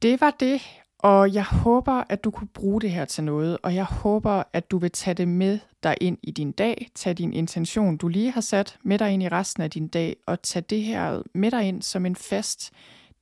det 0.02 0.22
var 0.22 0.36
det, 0.40 0.62
og 1.00 1.34
jeg 1.34 1.46
håber, 1.46 2.04
at 2.10 2.24
du 2.24 2.32
kunne 2.32 2.48
bruge 2.48 2.82
det 2.82 2.92
her 2.92 3.06
til 3.06 3.24
noget, 3.24 3.58
og 3.64 3.76
jeg 3.76 3.86
håber, 3.86 4.44
at 4.54 4.72
du 4.72 4.78
vil 4.78 4.92
tage 4.92 5.14
det 5.14 5.28
med 5.28 5.60
dig 5.84 5.96
ind 6.02 6.18
i 6.24 6.32
din 6.32 6.52
dag, 6.52 6.90
tage 6.96 7.14
din 7.14 7.34
intention, 7.34 7.98
du 7.98 8.08
lige 8.08 8.32
har 8.32 8.42
sat 8.42 8.78
med 8.84 9.00
dig 9.00 9.12
ind 9.12 9.24
i 9.24 9.28
resten 9.28 9.64
af 9.64 9.72
din 9.72 9.88
dag, 9.88 10.16
og 10.28 10.42
tage 10.42 10.66
det 10.70 10.82
her 10.82 11.22
med 11.34 11.52
dig 11.52 11.64
ind 11.64 11.82
som 11.82 12.06
en 12.06 12.16
fast 12.16 12.72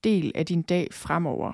del 0.03 0.31
af 0.35 0.45
din 0.45 0.61
dag 0.61 0.87
fremover. 0.91 1.51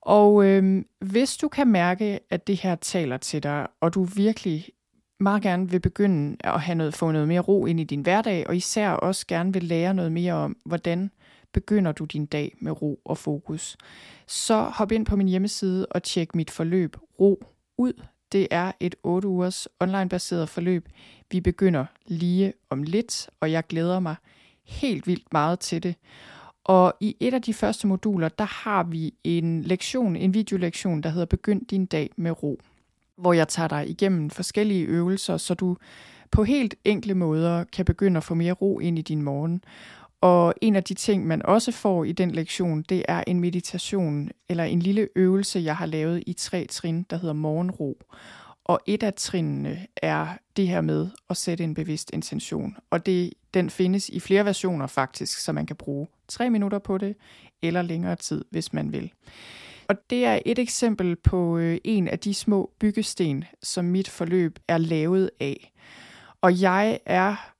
Og 0.00 0.44
øh, 0.44 0.84
hvis 1.00 1.36
du 1.36 1.48
kan 1.48 1.68
mærke, 1.68 2.20
at 2.30 2.46
det 2.46 2.56
her 2.56 2.74
taler 2.74 3.16
til 3.16 3.42
dig, 3.42 3.66
og 3.80 3.94
du 3.94 4.04
virkelig 4.04 4.68
meget 5.20 5.42
gerne 5.42 5.70
vil 5.70 5.80
begynde 5.80 6.36
at 6.44 6.60
have 6.60 6.74
noget, 6.74 6.94
få 6.94 7.12
noget 7.12 7.28
mere 7.28 7.40
ro 7.40 7.66
ind 7.66 7.80
i 7.80 7.84
din 7.84 8.00
hverdag, 8.00 8.46
og 8.48 8.56
især 8.56 8.90
også 8.90 9.26
gerne 9.26 9.52
vil 9.52 9.64
lære 9.64 9.94
noget 9.94 10.12
mere 10.12 10.32
om, 10.32 10.56
hvordan 10.64 11.10
begynder 11.56 11.92
du 11.92 12.04
din 12.04 12.26
dag 12.26 12.56
med 12.60 12.82
ro 12.82 13.00
og 13.04 13.18
fokus, 13.18 13.76
så 14.26 14.62
hop 14.62 14.92
ind 14.92 15.06
på 15.06 15.16
min 15.16 15.28
hjemmeside 15.28 15.86
og 15.86 16.02
tjek 16.02 16.34
mit 16.34 16.50
forløb 16.50 16.96
Ro 17.20 17.44
ud. 17.78 17.92
Det 18.32 18.48
er 18.50 18.72
et 18.80 18.94
8 19.02 19.28
ugers 19.28 19.68
online-baseret 19.80 20.48
forløb. 20.48 20.88
Vi 21.30 21.40
begynder 21.40 21.86
lige 22.06 22.52
om 22.70 22.82
lidt, 22.82 23.30
og 23.40 23.52
jeg 23.52 23.66
glæder 23.66 24.00
mig 24.00 24.16
helt 24.64 25.06
vildt 25.06 25.32
meget 25.32 25.60
til 25.60 25.82
det. 25.82 25.94
Og 26.64 26.94
i 27.00 27.16
et 27.20 27.34
af 27.34 27.42
de 27.42 27.54
første 27.54 27.86
moduler, 27.86 28.28
der 28.28 28.44
har 28.44 28.84
vi 28.84 29.14
en 29.24 29.62
lektion, 29.62 30.16
en 30.16 30.34
videolektion, 30.34 31.00
der 31.00 31.10
hedder 31.10 31.26
Begynd 31.26 31.66
din 31.66 31.86
dag 31.86 32.10
med 32.16 32.42
ro, 32.42 32.60
hvor 33.16 33.32
jeg 33.32 33.48
tager 33.48 33.68
dig 33.68 33.90
igennem 33.90 34.30
forskellige 34.30 34.84
øvelser, 34.84 35.36
så 35.36 35.54
du 35.54 35.76
på 36.30 36.44
helt 36.44 36.74
enkle 36.84 37.14
måder 37.14 37.64
kan 37.64 37.84
begynde 37.84 38.16
at 38.16 38.24
få 38.24 38.34
mere 38.34 38.52
ro 38.52 38.78
ind 38.78 38.98
i 38.98 39.02
din 39.02 39.22
morgen. 39.22 39.62
Og 40.26 40.54
en 40.60 40.76
af 40.76 40.84
de 40.84 40.94
ting, 40.94 41.26
man 41.26 41.46
også 41.46 41.72
får 41.72 42.04
i 42.04 42.12
den 42.12 42.30
lektion, 42.30 42.82
det 42.82 43.04
er 43.08 43.24
en 43.26 43.40
meditation 43.40 44.30
eller 44.48 44.64
en 44.64 44.80
lille 44.80 45.08
øvelse, 45.16 45.60
jeg 45.60 45.76
har 45.76 45.86
lavet 45.86 46.22
i 46.26 46.32
tre 46.32 46.66
trin, 46.66 47.06
der 47.10 47.16
hedder 47.16 47.34
morgenro. 47.34 47.98
Og 48.64 48.80
et 48.86 49.02
af 49.02 49.14
trinene 49.14 49.86
er 49.96 50.26
det 50.56 50.68
her 50.68 50.80
med 50.80 51.08
at 51.30 51.36
sætte 51.36 51.64
en 51.64 51.74
bevidst 51.74 52.10
intention. 52.12 52.76
Og 52.90 53.06
det, 53.06 53.32
den 53.54 53.70
findes 53.70 54.08
i 54.08 54.20
flere 54.20 54.44
versioner 54.44 54.86
faktisk, 54.86 55.38
så 55.38 55.52
man 55.52 55.66
kan 55.66 55.76
bruge 55.76 56.06
tre 56.28 56.50
minutter 56.50 56.78
på 56.78 56.98
det, 56.98 57.16
eller 57.62 57.82
længere 57.82 58.16
tid, 58.16 58.44
hvis 58.50 58.72
man 58.72 58.92
vil. 58.92 59.12
Og 59.88 59.96
det 60.10 60.24
er 60.24 60.40
et 60.46 60.58
eksempel 60.58 61.16
på 61.16 61.58
øh, 61.58 61.78
en 61.84 62.08
af 62.08 62.18
de 62.18 62.34
små 62.34 62.70
byggesten, 62.78 63.44
som 63.62 63.84
mit 63.84 64.08
forløb 64.08 64.58
er 64.68 64.78
lavet 64.78 65.30
af. 65.40 65.72
Og 66.40 66.60
jeg 66.60 66.98
er 67.06 67.55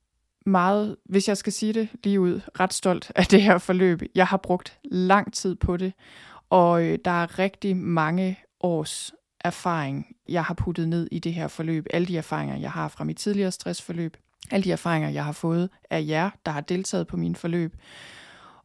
meget, 0.47 0.95
hvis 1.05 1.27
jeg 1.27 1.37
skal 1.37 1.53
sige 1.53 1.73
det 1.73 1.89
lige 2.03 2.19
ud, 2.19 2.41
ret 2.59 2.73
stolt 2.73 3.11
af 3.15 3.25
det 3.25 3.41
her 3.41 3.57
forløb. 3.57 4.01
Jeg 4.15 4.27
har 4.27 4.37
brugt 4.37 4.79
lang 4.83 5.33
tid 5.33 5.55
på 5.55 5.77
det, 5.77 5.93
og 6.49 6.83
øh, 6.83 6.99
der 7.05 7.11
er 7.11 7.39
rigtig 7.39 7.77
mange 7.77 8.39
års 8.61 9.13
erfaring, 9.39 10.15
jeg 10.29 10.43
har 10.43 10.53
puttet 10.53 10.89
ned 10.89 11.07
i 11.11 11.19
det 11.19 11.33
her 11.33 11.47
forløb. 11.47 11.85
Alle 11.93 12.07
de 12.07 12.17
erfaringer, 12.17 12.57
jeg 12.57 12.71
har 12.71 12.87
fra 12.87 13.03
mit 13.03 13.17
tidligere 13.17 13.51
stressforløb. 13.51 14.17
Alle 14.51 14.63
de 14.63 14.71
erfaringer, 14.71 15.09
jeg 15.09 15.25
har 15.25 15.31
fået 15.31 15.69
af 15.89 16.05
jer, 16.07 16.29
der 16.45 16.51
har 16.51 16.61
deltaget 16.61 17.07
på 17.07 17.17
min 17.17 17.35
forløb. 17.35 17.75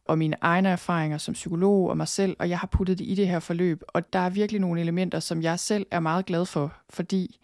Og 0.05 0.17
mine 0.17 0.35
egne 0.41 0.69
erfaringer 0.69 1.17
som 1.17 1.33
psykolog 1.33 1.89
og 1.89 1.97
mig 1.97 2.07
selv, 2.07 2.35
og 2.39 2.49
jeg 2.49 2.59
har 2.59 2.67
puttet 2.67 2.99
det 2.99 3.05
i 3.05 3.15
det 3.15 3.27
her 3.27 3.39
forløb. 3.39 3.81
Og 3.87 4.13
der 4.13 4.19
er 4.19 4.29
virkelig 4.29 4.61
nogle 4.61 4.81
elementer, 4.81 5.19
som 5.19 5.41
jeg 5.41 5.59
selv 5.59 5.85
er 5.91 5.99
meget 5.99 6.25
glad 6.25 6.45
for, 6.45 6.73
fordi 6.89 7.39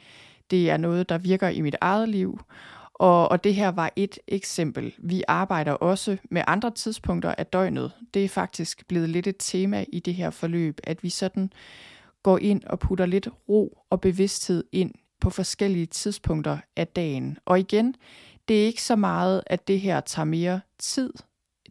det 0.52 0.70
er 0.70 0.78
noget, 0.78 1.10
der 1.10 1.18
virker 1.18 1.50
i 1.50 1.62
mit 1.62 1.76
eget 1.82 2.10
liv, 2.10 2.40
og, 3.00 3.32
og 3.32 3.44
det 3.44 3.56
her 3.56 3.70
var 3.70 3.92
et 3.96 4.20
eksempel. 4.28 4.94
Vi 4.98 5.24
arbejder 5.28 5.72
også 5.72 6.18
med 6.32 6.42
andre 6.48 6.72
tidspunkter 6.72 7.36
af 7.38 7.46
døgnet. 7.46 7.92
Det 8.14 8.26
er 8.26 8.30
faktisk 8.30 8.88
blevet 8.88 9.10
lidt 9.10 9.28
et 9.28 9.36
tema 9.40 9.86
i 9.94 10.00
det 10.00 10.16
her 10.16 10.30
forløb, 10.30 10.80
at 10.84 11.04
vi 11.04 11.10
sådan 11.10 11.52
går 12.24 12.38
ind 12.38 12.64
og 12.64 12.80
putter 12.80 13.06
lidt 13.06 13.28
ro 13.50 13.78
og 13.90 14.02
bevidsthed 14.02 14.64
ind 14.72 14.94
på 15.22 15.30
forskellige 15.30 15.86
tidspunkter 15.86 16.58
af 16.76 16.88
dagen. 16.88 17.38
Og 17.46 17.60
igen, 17.60 17.96
det 18.48 18.62
er 18.62 18.66
ikke 18.66 18.84
så 18.84 18.96
meget, 18.96 19.44
at 19.48 19.68
det 19.68 19.80
her 19.80 20.00
tager 20.00 20.26
mere 20.26 20.62
tid. 20.80 21.14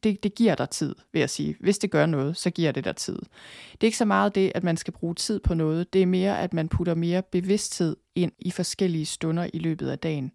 Det, 0.03 0.23
det 0.23 0.35
giver 0.35 0.55
dig 0.55 0.71
tid, 0.71 0.95
vil 1.13 1.21
jeg 1.21 1.31
sige. 1.31 1.57
Hvis 1.61 1.79
det 1.79 1.91
gør 1.91 2.07
noget, 2.07 2.37
så 2.37 2.51
giver 2.51 2.73
det 2.73 2.85
dig 2.85 2.97
tid. 2.97 3.19
Det 3.73 3.81
er 3.81 3.87
ikke 3.87 3.99
så 3.99 4.05
meget 4.05 4.35
det, 4.35 4.53
at 4.55 4.65
man 4.65 4.77
skal 4.77 4.93
bruge 4.93 5.15
tid 5.15 5.41
på 5.41 5.55
noget. 5.55 5.93
Det 5.93 6.03
er 6.03 6.07
mere, 6.07 6.41
at 6.41 6.53
man 6.53 6.69
putter 6.69 6.95
mere 6.95 7.23
bevidsthed 7.23 7.97
ind 8.15 8.33
i 8.39 8.51
forskellige 8.51 9.07
stunder 9.07 9.49
i 9.53 9.59
løbet 9.59 9.91
af 9.91 9.99
dagen 9.99 10.33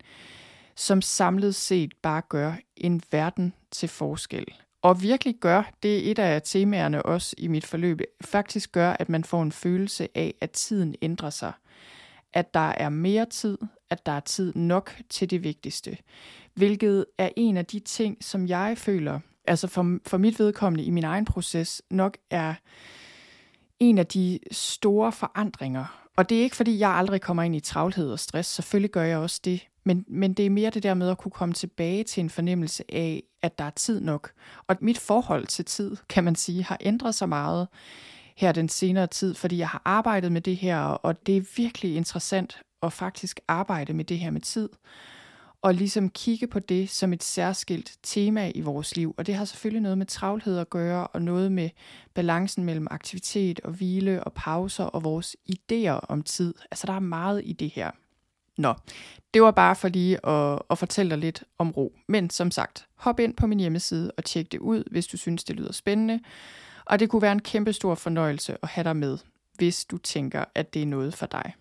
som 0.75 1.01
samlet 1.01 1.55
set 1.55 1.93
bare 2.01 2.21
gør 2.29 2.53
en 2.77 3.01
verden 3.11 3.53
til 3.71 3.89
forskel. 3.89 4.45
Og 4.81 5.01
virkelig 5.01 5.35
gør, 5.35 5.71
det 5.83 6.07
er 6.07 6.11
et 6.11 6.19
af 6.19 6.41
temaerne 6.45 7.03
også 7.03 7.35
i 7.37 7.47
mit 7.47 7.65
forløb, 7.65 8.01
faktisk 8.21 8.71
gør, 8.71 8.93
at 8.99 9.09
man 9.09 9.23
får 9.23 9.43
en 9.43 9.51
følelse 9.51 10.07
af, 10.15 10.33
at 10.41 10.51
tiden 10.51 10.95
ændrer 11.01 11.29
sig. 11.29 11.51
At 12.33 12.53
der 12.53 12.69
er 12.77 12.89
mere 12.89 13.25
tid, 13.25 13.57
at 13.89 14.05
der 14.05 14.11
er 14.11 14.19
tid 14.19 14.53
nok 14.55 14.95
til 15.09 15.29
det 15.29 15.43
vigtigste. 15.43 15.97
Hvilket 16.53 17.05
er 17.17 17.29
en 17.35 17.57
af 17.57 17.65
de 17.65 17.79
ting, 17.79 18.17
som 18.21 18.47
jeg 18.47 18.77
føler, 18.77 19.19
altså 19.47 19.67
for, 19.67 19.97
for 20.05 20.17
mit 20.17 20.39
vedkommende 20.39 20.83
i 20.83 20.89
min 20.89 21.03
egen 21.03 21.25
proces, 21.25 21.81
nok 21.89 22.17
er 22.29 22.53
en 23.79 23.97
af 23.97 24.07
de 24.07 24.39
store 24.51 25.11
forandringer. 25.11 26.09
Og 26.17 26.29
det 26.29 26.37
er 26.37 26.41
ikke, 26.41 26.55
fordi 26.55 26.79
jeg 26.79 26.89
aldrig 26.89 27.21
kommer 27.21 27.43
ind 27.43 27.55
i 27.55 27.59
travlhed 27.59 28.11
og 28.11 28.19
stress. 28.19 28.49
Selvfølgelig 28.49 28.91
gør 28.91 29.03
jeg 29.03 29.17
også 29.17 29.41
det. 29.45 29.67
Men, 29.83 30.05
men 30.07 30.33
det 30.33 30.45
er 30.45 30.49
mere 30.49 30.69
det 30.69 30.83
der 30.83 30.93
med 30.93 31.09
at 31.09 31.17
kunne 31.17 31.31
komme 31.31 31.53
tilbage 31.53 32.03
til 32.03 32.21
en 32.21 32.29
fornemmelse 32.29 32.83
af, 32.89 33.23
at 33.41 33.57
der 33.57 33.63
er 33.63 33.69
tid 33.69 34.01
nok. 34.01 34.31
Og 34.67 34.75
mit 34.81 34.97
forhold 34.97 35.47
til 35.47 35.65
tid, 35.65 35.97
kan 36.09 36.23
man 36.23 36.35
sige, 36.35 36.63
har 36.63 36.77
ændret 36.81 37.15
sig 37.15 37.29
meget 37.29 37.67
her 38.35 38.51
den 38.51 38.69
senere 38.69 39.07
tid, 39.07 39.33
fordi 39.33 39.57
jeg 39.57 39.69
har 39.69 39.81
arbejdet 39.85 40.31
med 40.31 40.41
det 40.41 40.57
her, 40.57 40.79
og 40.79 41.27
det 41.27 41.37
er 41.37 41.41
virkelig 41.57 41.95
interessant 41.95 42.61
at 42.83 42.93
faktisk 42.93 43.39
arbejde 43.47 43.93
med 43.93 44.05
det 44.05 44.19
her 44.19 44.31
med 44.31 44.41
tid, 44.41 44.69
og 45.61 45.73
ligesom 45.73 46.09
kigge 46.09 46.47
på 46.47 46.59
det 46.59 46.89
som 46.89 47.13
et 47.13 47.23
særskilt 47.23 47.97
tema 48.03 48.51
i 48.55 48.61
vores 48.61 48.95
liv. 48.95 49.15
Og 49.17 49.27
det 49.27 49.35
har 49.35 49.45
selvfølgelig 49.45 49.81
noget 49.81 49.97
med 49.97 50.05
travlhed 50.05 50.57
at 50.57 50.69
gøre, 50.69 51.07
og 51.07 51.21
noget 51.21 51.51
med 51.51 51.69
balancen 52.13 52.63
mellem 52.63 52.87
aktivitet 52.91 53.59
og 53.59 53.71
hvile 53.71 54.23
og 54.23 54.33
pauser 54.33 54.83
og 54.83 55.03
vores 55.03 55.35
idéer 55.49 55.99
om 56.09 56.21
tid. 56.21 56.53
Altså 56.71 56.87
der 56.87 56.93
er 56.93 56.99
meget 56.99 57.41
i 57.45 57.53
det 57.53 57.69
her. 57.69 57.91
Nå, 58.57 58.73
det 59.33 59.41
var 59.41 59.51
bare 59.51 59.75
for 59.75 59.87
lige 59.87 60.25
at, 60.25 60.59
at 60.69 60.77
fortælle 60.77 61.09
dig 61.09 61.17
lidt 61.17 61.43
om 61.57 61.71
ro. 61.71 61.93
Men 62.07 62.29
som 62.29 62.51
sagt, 62.51 62.87
hop 62.95 63.19
ind 63.19 63.33
på 63.33 63.47
min 63.47 63.59
hjemmeside 63.59 64.11
og 64.17 64.23
tjek 64.23 64.51
det 64.51 64.59
ud, 64.59 64.83
hvis 64.91 65.07
du 65.07 65.17
synes, 65.17 65.43
det 65.43 65.55
lyder 65.55 65.73
spændende. 65.73 66.19
Og 66.85 66.99
det 66.99 67.09
kunne 67.09 67.21
være 67.21 67.31
en 67.31 67.41
kæmpe 67.41 67.73
stor 67.73 67.95
fornøjelse 67.95 68.57
at 68.63 68.69
have 68.69 68.83
dig 68.83 68.95
med, 68.95 69.17
hvis 69.57 69.85
du 69.85 69.97
tænker, 69.97 70.43
at 70.55 70.73
det 70.73 70.81
er 70.81 70.85
noget 70.85 71.13
for 71.13 71.25
dig. 71.25 71.53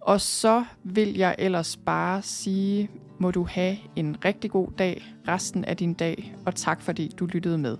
Og 0.00 0.20
så 0.20 0.64
vil 0.82 1.16
jeg 1.16 1.34
ellers 1.38 1.76
bare 1.76 2.22
sige, 2.22 2.90
må 3.18 3.30
du 3.30 3.44
have 3.44 3.76
en 3.96 4.24
rigtig 4.24 4.50
god 4.50 4.68
dag 4.78 5.04
resten 5.28 5.64
af 5.64 5.76
din 5.76 5.94
dag, 5.94 6.34
og 6.46 6.54
tak 6.54 6.82
fordi 6.82 7.08
du 7.18 7.26
lyttede 7.26 7.58
med. 7.58 7.76